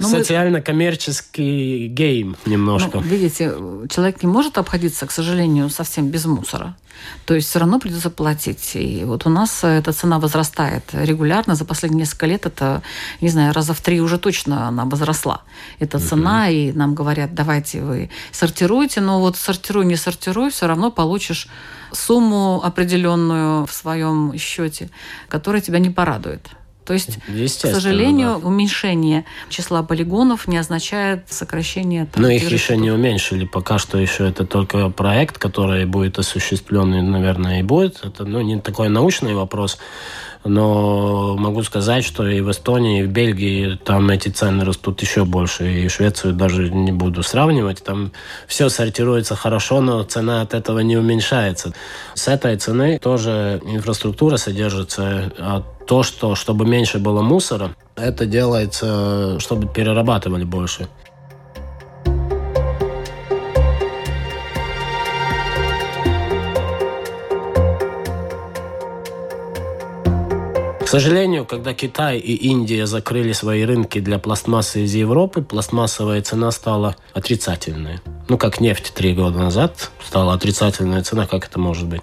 но 0.00 0.08
ну, 0.08 0.16
Социально-коммерческий 0.16 1.88
гейм 1.88 2.34
немножко. 2.46 3.00
Ну, 3.00 3.02
видите, 3.02 3.52
человек 3.90 4.22
не 4.22 4.28
может 4.28 4.56
обходиться, 4.56 5.06
к 5.06 5.10
сожалению, 5.10 5.68
совсем 5.68 6.08
без 6.08 6.24
мусора. 6.24 6.74
То 7.26 7.34
есть 7.34 7.48
все 7.48 7.58
равно 7.58 7.78
придется 7.78 8.08
платить. 8.08 8.72
И 8.74 9.04
вот 9.04 9.26
у 9.26 9.28
нас 9.28 9.62
эта 9.62 9.92
цена 9.92 10.18
возрастает 10.18 10.84
регулярно. 10.94 11.54
За 11.54 11.66
последние 11.66 12.00
несколько 12.00 12.24
лет 12.24 12.46
это, 12.46 12.82
не 13.20 13.28
знаю, 13.28 13.52
раза 13.52 13.74
в 13.74 13.80
три 13.82 14.00
уже 14.00 14.18
точно 14.18 14.68
она 14.68 14.86
возросла. 14.86 15.42
Эта 15.78 15.98
угу. 15.98 16.06
цена, 16.06 16.48
и 16.48 16.72
нам 16.72 16.94
говорят, 16.94 17.34
давайте 17.34 17.82
вы 17.82 18.10
сортируйте, 18.32 19.02
но 19.02 19.20
вот 19.20 19.36
сортируй, 19.36 19.84
не 19.84 19.96
сортируй, 19.96 20.50
все 20.50 20.66
равно 20.66 20.90
получишь 20.90 21.46
сумму 21.92 22.62
определенную 22.64 23.66
в 23.66 23.72
своем 23.72 24.32
счете, 24.38 24.88
которая 25.28 25.60
тебя 25.60 25.78
не 25.78 25.90
порадует. 25.90 26.48
То 26.84 26.94
есть, 26.94 27.18
к 27.18 27.66
сожалению, 27.66 28.38
да. 28.40 28.46
уменьшение 28.48 29.24
числа 29.48 29.82
полигонов 29.82 30.48
не 30.48 30.58
означает 30.58 31.24
сокращение. 31.28 32.06
Там, 32.06 32.22
Но 32.22 32.28
их 32.28 32.50
еще 32.50 32.76
не 32.76 32.90
уменьшили. 32.90 33.44
Пока 33.44 33.78
что 33.78 33.98
еще 33.98 34.28
это 34.28 34.44
только 34.44 34.90
проект, 34.90 35.38
который 35.38 35.84
будет 35.86 36.18
осуществлен, 36.18 37.10
наверное, 37.10 37.60
и 37.60 37.62
будет. 37.62 38.00
Это 38.04 38.24
ну, 38.24 38.40
не 38.40 38.60
такой 38.60 38.88
научный 38.88 39.34
вопрос. 39.34 39.78
Но 40.42 41.36
могу 41.36 41.62
сказать, 41.62 42.02
что 42.02 42.26
и 42.26 42.40
в 42.40 42.50
Эстонии, 42.50 43.00
и 43.00 43.02
в 43.02 43.08
Бельгии 43.08 43.78
там 43.84 44.08
эти 44.08 44.30
цены 44.30 44.64
растут 44.64 45.02
еще 45.02 45.26
больше. 45.26 45.70
И 45.70 45.88
Швецию 45.88 46.32
даже 46.32 46.70
не 46.70 46.92
буду 46.92 47.22
сравнивать. 47.22 47.84
Там 47.84 48.12
все 48.46 48.70
сортируется 48.70 49.36
хорошо, 49.36 49.82
но 49.82 50.02
цена 50.02 50.40
от 50.40 50.54
этого 50.54 50.78
не 50.78 50.96
уменьшается. 50.96 51.74
С 52.14 52.26
этой 52.26 52.56
цены 52.56 52.98
тоже 52.98 53.60
инфраструктура 53.66 54.38
содержится. 54.38 55.30
А 55.38 55.62
то, 55.90 56.04
что 56.04 56.36
чтобы 56.36 56.66
меньше 56.66 57.00
было 57.00 57.20
мусора, 57.20 57.74
это 57.96 58.24
делается, 58.24 59.40
чтобы 59.40 59.66
перерабатывали 59.66 60.44
больше. 60.44 60.86
Сожалению, 70.90 71.46
когда 71.46 71.72
Китай 71.72 72.18
и 72.18 72.34
Индия 72.34 72.84
закрыли 72.84 73.30
свои 73.32 73.62
рынки 73.62 74.00
для 74.00 74.18
пластмассы 74.18 74.82
из 74.82 74.92
Европы, 74.92 75.40
пластмассовая 75.40 76.20
цена 76.20 76.50
стала 76.50 76.96
отрицательной. 77.14 78.00
Ну, 78.28 78.36
как 78.36 78.60
нефть 78.60 78.92
три 78.92 79.14
года 79.14 79.38
назад 79.38 79.92
стала 80.04 80.34
отрицательная 80.34 81.04
цена, 81.04 81.28
как 81.28 81.46
это 81.46 81.60
может 81.60 81.86
быть? 81.86 82.02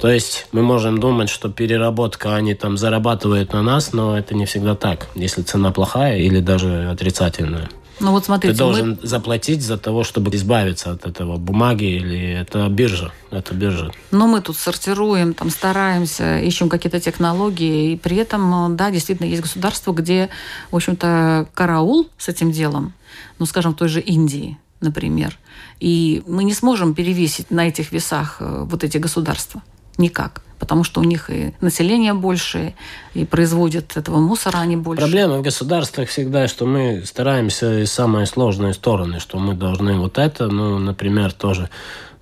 То 0.00 0.10
есть 0.10 0.46
мы 0.50 0.62
можем 0.62 0.98
думать, 0.98 1.28
что 1.28 1.50
переработка, 1.50 2.34
они 2.34 2.54
там 2.54 2.78
зарабатывают 2.78 3.52
на 3.52 3.60
нас, 3.60 3.92
но 3.92 4.16
это 4.16 4.34
не 4.34 4.46
всегда 4.46 4.74
так, 4.74 5.08
если 5.14 5.42
цена 5.42 5.70
плохая 5.70 6.16
или 6.16 6.40
даже 6.40 6.88
отрицательная. 6.90 7.68
Ну 8.02 8.10
вот 8.10 8.24
смотрите, 8.24 8.52
Ты 8.52 8.58
должен 8.58 8.98
мы... 9.00 9.06
заплатить 9.06 9.62
за 9.62 9.78
того, 9.78 10.02
чтобы 10.02 10.34
избавиться 10.34 10.90
от 10.90 11.06
этого 11.06 11.36
бумаги 11.36 11.84
или 11.84 12.32
это 12.32 12.68
биржа. 12.68 13.12
Это 13.30 13.54
биржа. 13.54 13.92
Но 14.10 14.26
мы 14.26 14.40
тут 14.40 14.56
сортируем, 14.56 15.34
там 15.34 15.50
стараемся, 15.50 16.40
ищем 16.40 16.68
какие-то 16.68 17.00
технологии, 17.00 17.92
и 17.92 17.96
при 17.96 18.16
этом, 18.16 18.76
да, 18.76 18.90
действительно 18.90 19.26
есть 19.26 19.42
государства, 19.42 19.92
где, 19.92 20.28
в 20.72 20.76
общем-то, 20.76 21.46
караул 21.54 22.08
с 22.18 22.28
этим 22.28 22.50
делом, 22.50 22.92
ну, 23.38 23.46
скажем, 23.46 23.72
в 23.72 23.76
той 23.76 23.88
же 23.88 24.00
Индии, 24.00 24.58
например, 24.80 25.38
и 25.78 26.22
мы 26.26 26.42
не 26.42 26.54
сможем 26.54 26.94
перевесить 26.94 27.50
на 27.50 27.68
этих 27.68 27.92
весах 27.92 28.38
э, 28.40 28.64
вот 28.68 28.82
эти 28.84 28.98
государства. 28.98 29.62
Никак 29.98 30.42
потому 30.62 30.84
что 30.84 31.00
у 31.00 31.04
них 31.04 31.28
и 31.28 31.54
население 31.60 32.14
больше, 32.14 32.74
и 33.14 33.24
производят 33.24 33.96
этого 33.96 34.18
мусора 34.18 34.58
они 34.58 34.76
больше. 34.76 35.02
Проблема 35.02 35.38
в 35.38 35.42
государствах 35.42 36.08
всегда, 36.08 36.46
что 36.46 36.66
мы 36.66 37.02
стараемся 37.04 37.80
из 37.80 37.90
самой 37.90 38.28
сложной 38.28 38.72
стороны, 38.72 39.18
что 39.18 39.40
мы 39.40 39.54
должны 39.54 39.98
вот 39.98 40.18
это, 40.18 40.46
ну, 40.46 40.78
например, 40.78 41.32
тоже 41.32 41.68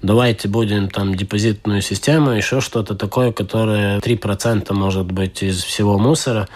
давайте 0.01 0.49
будем 0.49 0.89
там 0.89 1.15
депозитную 1.15 1.83
систему, 1.83 2.31
еще 2.31 2.63
что-то 2.63 2.95
такое, 2.95 3.31
которое 3.31 3.99
3% 3.99 4.73
может 4.73 5.13
быть 5.13 5.43
из 5.43 5.63
всего 5.63 5.99
мусора. 5.99 6.49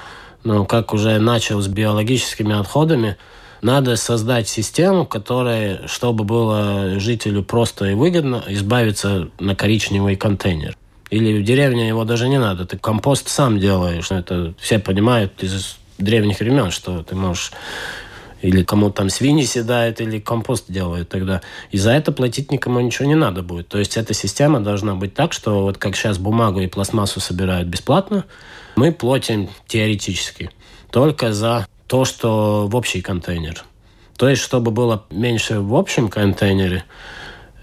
Но 0.42 0.64
как 0.64 0.94
уже 0.94 1.18
начал 1.18 1.60
с 1.60 1.68
биологическими 1.68 2.58
отходами, 2.58 3.18
надо 3.60 3.96
создать 3.96 4.48
систему, 4.48 5.04
которая, 5.04 5.86
чтобы 5.86 6.24
было 6.24 6.98
жителю 6.98 7.42
просто 7.42 7.90
и 7.90 7.94
выгодно, 7.94 8.42
избавиться 8.48 9.28
на 9.38 9.54
коричневый 9.54 10.16
контейнер. 10.16 10.78
Или 11.14 11.40
в 11.40 11.44
деревне 11.44 11.86
его 11.86 12.04
даже 12.04 12.28
не 12.28 12.38
надо. 12.38 12.66
Ты 12.66 12.76
компост 12.76 13.28
сам 13.28 13.60
делаешь. 13.60 14.10
Это 14.10 14.52
все 14.58 14.80
понимают 14.80 15.44
из 15.44 15.76
древних 15.96 16.40
времен, 16.40 16.72
что 16.72 17.04
ты 17.04 17.14
можешь 17.14 17.52
или 18.42 18.64
кому 18.64 18.90
там 18.90 19.08
свиньи 19.08 19.44
седают, 19.44 20.00
или 20.00 20.18
компост 20.18 20.64
делают 20.66 21.08
тогда. 21.08 21.40
И 21.70 21.78
за 21.78 21.92
это 21.92 22.10
платить 22.10 22.50
никому 22.50 22.80
ничего 22.80 23.06
не 23.06 23.14
надо 23.14 23.42
будет. 23.42 23.68
То 23.68 23.78
есть 23.78 23.96
эта 23.96 24.12
система 24.12 24.58
должна 24.58 24.96
быть 24.96 25.14
так, 25.14 25.32
что 25.32 25.62
вот 25.62 25.78
как 25.78 25.94
сейчас 25.94 26.18
бумагу 26.18 26.60
и 26.60 26.66
пластмассу 26.66 27.20
собирают 27.20 27.68
бесплатно, 27.68 28.24
мы 28.74 28.90
платим 28.90 29.48
теоретически 29.68 30.50
только 30.90 31.32
за 31.32 31.68
то, 31.86 32.04
что 32.04 32.66
в 32.66 32.74
общий 32.74 33.00
контейнер. 33.00 33.64
То 34.16 34.28
есть, 34.28 34.42
чтобы 34.42 34.72
было 34.72 35.04
меньше 35.10 35.60
в 35.60 35.76
общем 35.76 36.08
контейнере, 36.08 36.84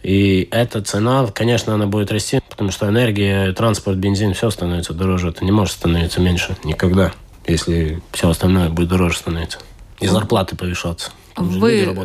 и 0.04 0.48
эта 0.52 0.82
цена, 0.82 1.28
конечно, 1.28 1.74
она 1.74 1.86
будет 1.86 2.12
расти, 2.12 2.42
потому 2.50 2.72
что 2.72 2.88
энергия, 2.88 3.54
транспорт, 3.54 3.98
бензин, 3.98 4.34
все 4.34 4.50
становится 4.50 4.94
дороже. 4.94 5.30
Это 5.30 5.46
не 5.46 5.52
может 5.52 5.74
становиться 5.74 6.20
меньше 6.20 6.58
никогда, 6.64 7.12
если 7.46 8.02
все 8.12 8.30
остальное 8.30 8.70
будет 8.70 8.90
дороже 8.90 9.18
становиться. 9.18 9.60
И 10.00 10.08
зарплаты 10.08 10.56
повышаться. 10.56 11.12
Вы, 11.38 11.96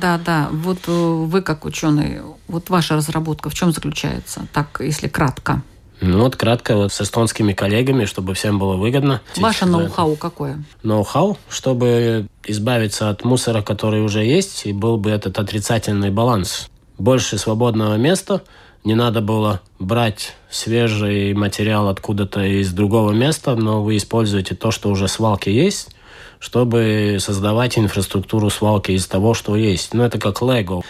да, 0.00 0.18
да, 0.24 0.48
вот 0.52 0.78
э, 0.86 0.92
вы 0.92 1.42
как 1.42 1.64
ученый, 1.64 2.20
вот 2.46 2.70
ваша 2.70 2.94
разработка 2.94 3.50
в 3.50 3.54
чем 3.54 3.72
заключается, 3.72 4.46
так, 4.52 4.80
если 4.80 5.08
кратко? 5.08 5.62
Ну 6.00 6.20
вот 6.20 6.36
кратко 6.36 6.76
вот 6.76 6.92
с 6.92 7.00
эстонскими 7.00 7.54
коллегами, 7.54 8.04
чтобы 8.04 8.34
всем 8.34 8.58
было 8.58 8.76
выгодно. 8.76 9.20
Ваше 9.36 9.66
ноу-хау 9.66 10.14
какое? 10.14 10.62
Ноу-хау, 10.84 11.38
чтобы 11.48 12.28
избавиться 12.44 13.10
от 13.10 13.24
мусора, 13.24 13.62
который 13.62 14.00
уже 14.02 14.24
есть, 14.24 14.66
и 14.66 14.72
был 14.72 14.96
бы 14.96 15.10
этот 15.10 15.38
отрицательный 15.40 16.10
баланс 16.10 16.68
больше 16.98 17.38
свободного 17.38 17.96
места. 17.96 18.42
Не 18.84 18.94
надо 18.94 19.20
было 19.20 19.60
брать 19.78 20.34
свежий 20.50 21.34
материал 21.34 21.88
откуда-то 21.88 22.42
из 22.42 22.72
другого 22.72 23.12
места, 23.12 23.54
но 23.54 23.82
вы 23.82 23.96
используете 23.96 24.54
то, 24.54 24.70
что 24.70 24.90
уже 24.90 25.08
свалки 25.08 25.48
есть, 25.48 25.90
чтобы 26.38 27.18
создавать 27.20 27.78
инфраструктуру 27.78 28.50
свалки 28.50 28.92
из 28.92 29.06
того, 29.06 29.34
что 29.34 29.56
есть. 29.56 29.94
Ну, 29.94 30.04
это 30.04 30.18
как 30.18 30.40
Лего. 30.42 30.82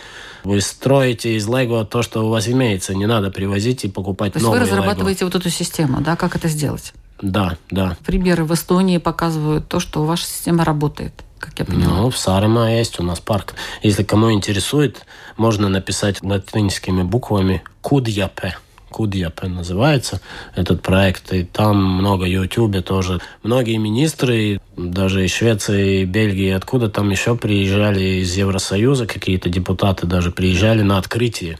Вы 0.45 0.61
строите 0.61 1.35
из 1.37 1.49
Лего 1.49 1.85
то, 1.85 2.03
что 2.03 2.25
у 2.25 2.29
вас 2.29 2.49
имеется. 2.49 2.95
Не 2.95 3.07
надо 3.07 3.31
привозить 3.31 3.85
и 3.85 3.89
покупать 3.89 4.35
То 4.35 4.39
есть 4.39 4.51
вы 4.51 4.59
разрабатываете 4.59 5.25
Lego. 5.25 5.33
вот 5.33 5.35
эту 5.37 5.51
систему, 5.51 6.01
да? 6.01 6.17
Как 6.17 6.37
это 6.37 6.49
сделать? 6.49 6.93
Да, 7.21 7.57
да. 7.71 7.97
Примеры 8.07 8.45
в 8.45 8.55
Эстонии 8.55 8.99
показывают 8.99 9.67
то, 9.69 9.81
что 9.81 10.05
ваша 10.05 10.25
система 10.25 10.65
работает 10.65 11.25
как 11.39 11.59
я 11.59 11.65
поняла. 11.65 11.97
Ну, 11.97 12.11
в 12.11 12.19
Сарема 12.19 12.73
есть 12.73 12.99
у 13.01 13.03
нас 13.03 13.21
парк. 13.21 13.55
Если 13.83 14.03
кому 14.03 14.33
интересует, 14.33 15.07
можно 15.39 15.69
написать 15.69 16.23
латинскими 16.23 17.03
буквами 17.03 17.63
«Кудьяпе». 17.81 18.57
Кудьяпе 18.91 19.49
называется 19.49 20.21
этот 20.55 20.83
проект. 20.83 21.33
И 21.33 21.45
там 21.45 21.83
много 21.83 22.25
Ютубе 22.25 22.81
тоже. 22.81 23.21
Многие 23.43 23.77
министры, 23.77 24.61
даже 24.77 25.25
из 25.25 25.33
Швеции, 25.33 26.05
Бельгии, 26.05 26.51
откуда 26.51 26.89
там 26.89 27.11
еще 27.11 27.37
приезжали 27.37 28.23
из 28.23 28.35
Евросоюза, 28.37 29.07
какие-то 29.07 29.49
депутаты 29.49 30.07
даже 30.07 30.31
приезжали 30.31 30.83
на 30.83 30.99
открытие 30.99 31.59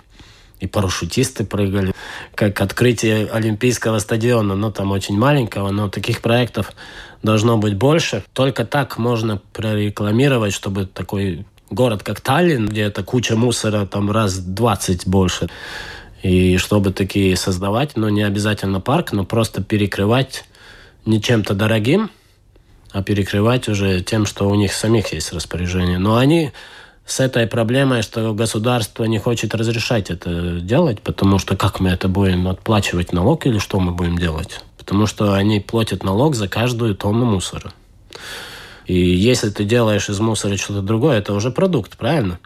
и 0.61 0.67
парашютисты 0.67 1.45
прыгали, 1.45 1.93
как 2.35 2.61
открытие 2.61 3.27
Олимпийского 3.31 3.99
стадиона, 3.99 4.57
ну 4.57 4.73
там 4.73 4.91
очень 4.91 5.17
маленького, 5.17 5.71
но 5.71 5.89
таких 5.89 6.21
проектов 6.21 6.73
должно 7.23 7.59
быть 7.59 7.75
больше. 7.75 8.25
Только 8.33 8.65
так 8.65 8.99
можно 8.99 9.41
прорекламировать, 9.53 10.53
чтобы 10.53 10.87
такой 10.87 11.47
город, 11.71 12.03
как 12.03 12.21
Таллин, 12.21 12.67
где 12.67 12.83
это 12.83 13.03
куча 13.03 13.37
мусора, 13.37 13.87
там 13.87 14.11
раз 14.11 14.39
20 14.39 15.07
больше. 15.07 15.49
И 16.23 16.57
чтобы 16.57 16.93
такие 16.93 17.37
создавать, 17.37 17.97
но 17.97 18.09
не 18.09 18.23
обязательно 18.23 18.81
парк, 18.81 19.13
но 19.13 19.25
просто 19.25 19.63
перекрывать 19.63 20.45
не 21.07 21.23
чем-то 21.23 21.55
дорогим, 21.55 22.11
а 22.93 23.03
перекрывать 23.03 23.69
уже 23.69 24.01
тем, 24.03 24.27
что 24.27 24.49
у 24.49 24.55
них 24.55 24.73
самих 24.73 25.13
есть 25.13 25.33
распоряжение. 25.33 25.99
Но 25.99 26.17
они 26.17 26.53
с 27.07 27.21
этой 27.21 27.47
проблемой, 27.47 28.03
что 28.03 28.35
государство 28.35 29.05
не 29.05 29.19
хочет 29.19 29.55
разрешать 29.55 30.11
это 30.11 30.61
делать, 30.61 31.01
потому 31.01 31.39
что 31.39 31.57
как 31.57 31.81
мы 31.81 31.91
это 31.91 32.09
будем 32.09 32.49
отплачивать 32.49 33.13
налог 33.13 33.47
или 33.47 33.59
что 33.59 33.79
мы 33.79 33.93
будем 33.93 34.19
делать? 34.19 34.61
потому 34.89 35.07
что 35.07 35.35
они 35.35 35.61
платят 35.61 36.03
налог 36.03 36.35
за 36.35 36.49
каждую 36.49 36.95
тонну 36.95 37.27
мусора. 37.27 37.75
И 38.89 38.99
если 38.99 39.51
ты 39.51 39.65
делаешь 39.65 40.09
из 40.09 40.19
мусора 40.19 40.57
что-то 40.57 40.81
другое, 40.81 41.19
это 41.19 41.35
уже 41.35 41.51
продукт, 41.51 41.97
правильно? 41.97 42.41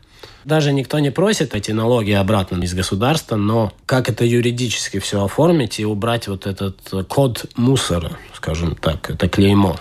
Даже 0.44 0.72
никто 0.72 0.98
не 0.98 1.10
просит 1.10 1.54
эти 1.54 1.70
налоги 1.70 2.10
обратно 2.10 2.60
из 2.62 2.74
государства, 2.74 3.36
но 3.36 3.72
как 3.86 4.08
это 4.08 4.24
юридически 4.24 4.98
все 4.98 5.24
оформить 5.24 5.78
и 5.78 5.84
убрать 5.84 6.26
вот 6.26 6.48
этот 6.48 6.76
код 7.08 7.46
мусора, 7.54 8.18
скажем 8.34 8.74
так, 8.74 9.08
это 9.08 9.28
клеймо. 9.28 9.78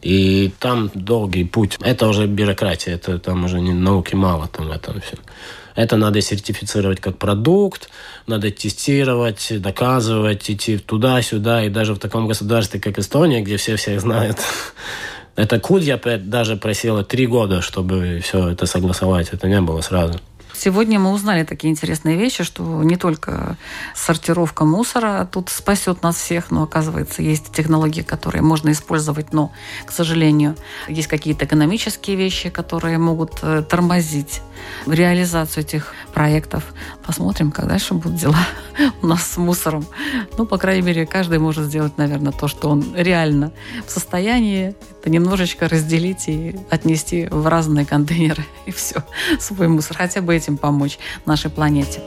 И 0.00 0.52
там 0.60 0.90
долгий 0.94 1.44
путь. 1.44 1.76
Это 1.82 2.06
уже 2.06 2.26
бюрократия, 2.26 2.92
это 2.92 3.18
там 3.18 3.44
уже 3.44 3.60
не 3.60 3.72
науки 3.72 4.14
мало 4.14 4.48
там 4.48 4.68
в 4.68 4.70
этом 4.70 5.00
все. 5.00 5.16
Это 5.74 5.96
надо 5.96 6.20
сертифицировать 6.20 7.00
как 7.00 7.18
продукт, 7.18 7.90
надо 8.26 8.50
тестировать, 8.50 9.48
доказывать, 9.60 10.50
идти 10.50 10.78
туда-сюда. 10.78 11.64
И 11.64 11.68
даже 11.68 11.94
в 11.94 11.98
таком 11.98 12.28
государстве, 12.28 12.80
как 12.80 12.98
Эстония, 12.98 13.40
где 13.40 13.56
все 13.56 13.76
всех 13.76 14.00
знают, 14.00 14.38
это 15.40 15.58
Кудья 15.58 16.00
даже 16.18 16.56
просила 16.56 17.04
три 17.04 17.26
года, 17.26 17.60
чтобы 17.60 18.20
все 18.22 18.50
это 18.50 18.66
согласовать. 18.66 19.30
Это 19.32 19.48
не 19.48 19.60
было 19.60 19.80
сразу. 19.80 20.20
Сегодня 20.62 20.98
мы 20.98 21.12
узнали 21.12 21.42
такие 21.42 21.70
интересные 21.70 22.18
вещи, 22.18 22.44
что 22.44 22.82
не 22.82 22.96
только 22.96 23.56
сортировка 23.94 24.66
мусора 24.66 25.26
тут 25.32 25.48
спасет 25.48 26.02
нас 26.02 26.16
всех, 26.16 26.50
но 26.50 26.64
оказывается 26.64 27.22
есть 27.22 27.50
технологии, 27.50 28.02
которые 28.02 28.42
можно 28.42 28.70
использовать, 28.70 29.32
но, 29.32 29.52
к 29.86 29.90
сожалению, 29.90 30.56
есть 30.86 31.08
какие-то 31.08 31.46
экономические 31.46 32.16
вещи, 32.16 32.50
которые 32.50 32.98
могут 32.98 33.38
э, 33.40 33.62
тормозить 33.62 34.42
реализацию 34.86 35.64
этих 35.64 35.94
проектов. 36.12 36.74
Посмотрим, 37.06 37.52
как 37.52 37.66
дальше 37.66 37.94
будут 37.94 38.16
дела 38.16 38.38
у 39.02 39.06
нас 39.06 39.26
с 39.26 39.36
мусором. 39.36 39.86
Ну, 40.36 40.46
по 40.46 40.58
крайней 40.58 40.82
мере, 40.82 41.06
каждый 41.06 41.38
может 41.38 41.64
сделать, 41.64 41.96
наверное, 41.98 42.32
то, 42.32 42.48
что 42.48 42.68
он 42.68 42.94
реально 42.94 43.52
в 43.86 43.90
состоянии. 43.90 44.74
Это 45.00 45.08
немножечко 45.08 45.68
разделить 45.68 46.28
и 46.28 46.56
отнести 46.68 47.26
в 47.30 47.46
разные 47.46 47.86
контейнеры 47.86 48.44
и 48.66 48.70
все, 48.70 49.02
свой 49.38 49.68
мусор. 49.68 49.96
Хотя 49.96 50.20
бы 50.20 50.36
этим 50.50 50.56
помочь 50.56 50.98
нашей 51.26 51.50
планете. 51.50 52.00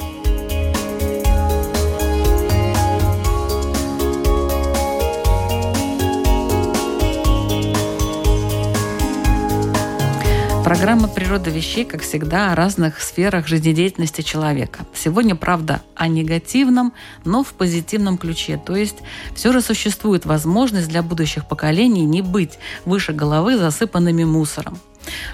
Программа 10.63 11.09
«Природа 11.09 11.49
вещей», 11.49 11.83
как 11.83 12.01
всегда, 12.01 12.51
о 12.51 12.55
разных 12.55 13.01
сферах 13.01 13.47
жизнедеятельности 13.47 14.21
человека. 14.21 14.85
Сегодня, 14.93 15.35
правда, 15.35 15.81
о 15.93 16.07
негативном, 16.07 16.93
но 17.25 17.43
в 17.43 17.53
позитивном 17.53 18.17
ключе. 18.17 18.59
То 18.65 18.75
есть 18.75 18.97
все 19.35 19.51
же 19.51 19.61
существует 19.61 20.25
возможность 20.25 20.87
для 20.87 21.03
будущих 21.03 21.47
поколений 21.47 22.05
не 22.05 22.21
быть 22.21 22.59
выше 22.85 23.11
головы 23.11 23.57
засыпанными 23.57 24.23
мусором 24.23 24.79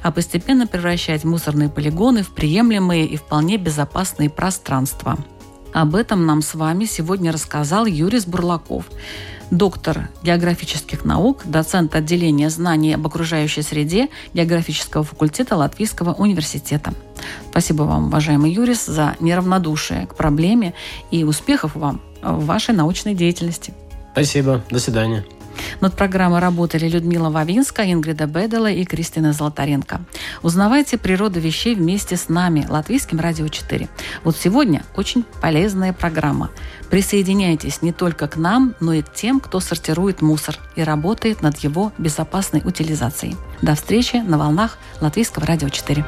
а 0.03 0.11
постепенно 0.11 0.67
превращать 0.67 1.23
мусорные 1.23 1.69
полигоны 1.69 2.23
в 2.23 2.29
приемлемые 2.29 3.05
и 3.05 3.17
вполне 3.17 3.57
безопасные 3.57 4.29
пространства. 4.29 5.17
Об 5.73 5.95
этом 5.95 6.25
нам 6.25 6.41
с 6.41 6.55
вами 6.55 6.85
сегодня 6.85 7.31
рассказал 7.31 7.85
Юрис 7.85 8.25
Бурлаков, 8.25 8.85
доктор 9.51 10.09
географических 10.23 11.05
наук, 11.05 11.41
доцент 11.45 11.95
отделения 11.95 12.49
знаний 12.49 12.93
об 12.93 13.05
окружающей 13.05 13.61
среде 13.61 14.09
географического 14.33 15.03
факультета 15.03 15.55
Латвийского 15.55 16.13
университета. 16.13 16.93
Спасибо 17.51 17.83
вам, 17.83 18.07
уважаемый 18.07 18.51
Юрис, 18.51 18.85
за 18.85 19.15
неравнодушие 19.19 20.07
к 20.07 20.15
проблеме 20.15 20.73
и 21.11 21.23
успехов 21.23 21.75
вам 21.75 22.01
в 22.21 22.45
вашей 22.45 22.73
научной 22.73 23.13
деятельности. 23.13 23.73
Спасибо. 24.13 24.63
До 24.69 24.79
свидания. 24.79 25.25
Над 25.81 25.95
программой 25.95 26.39
работали 26.39 26.87
Людмила 26.87 27.29
Вавинска, 27.29 27.83
Ингрида 27.91 28.25
Бедела 28.25 28.71
и 28.71 28.85
Кристина 28.85 29.33
Золотаренко. 29.33 30.01
Узнавайте 30.41 30.97
природу 30.97 31.39
вещей 31.39 31.75
вместе 31.75 32.17
с 32.17 32.29
нами, 32.29 32.65
Латвийским 32.69 33.19
радио 33.19 33.47
4. 33.47 33.87
Вот 34.23 34.37
сегодня 34.37 34.83
очень 34.95 35.23
полезная 35.41 35.93
программа. 35.93 36.49
Присоединяйтесь 36.89 37.81
не 37.81 37.93
только 37.93 38.27
к 38.27 38.35
нам, 38.37 38.75
но 38.79 38.93
и 38.93 39.01
к 39.01 39.13
тем, 39.13 39.39
кто 39.39 39.59
сортирует 39.59 40.21
мусор 40.21 40.57
и 40.75 40.83
работает 40.83 41.41
над 41.41 41.57
его 41.59 41.91
безопасной 41.97 42.61
утилизацией. 42.63 43.37
До 43.61 43.75
встречи 43.75 44.17
на 44.17 44.37
волнах 44.37 44.77
Латвийского 45.01 45.45
радио 45.45 45.69
4. 45.69 46.05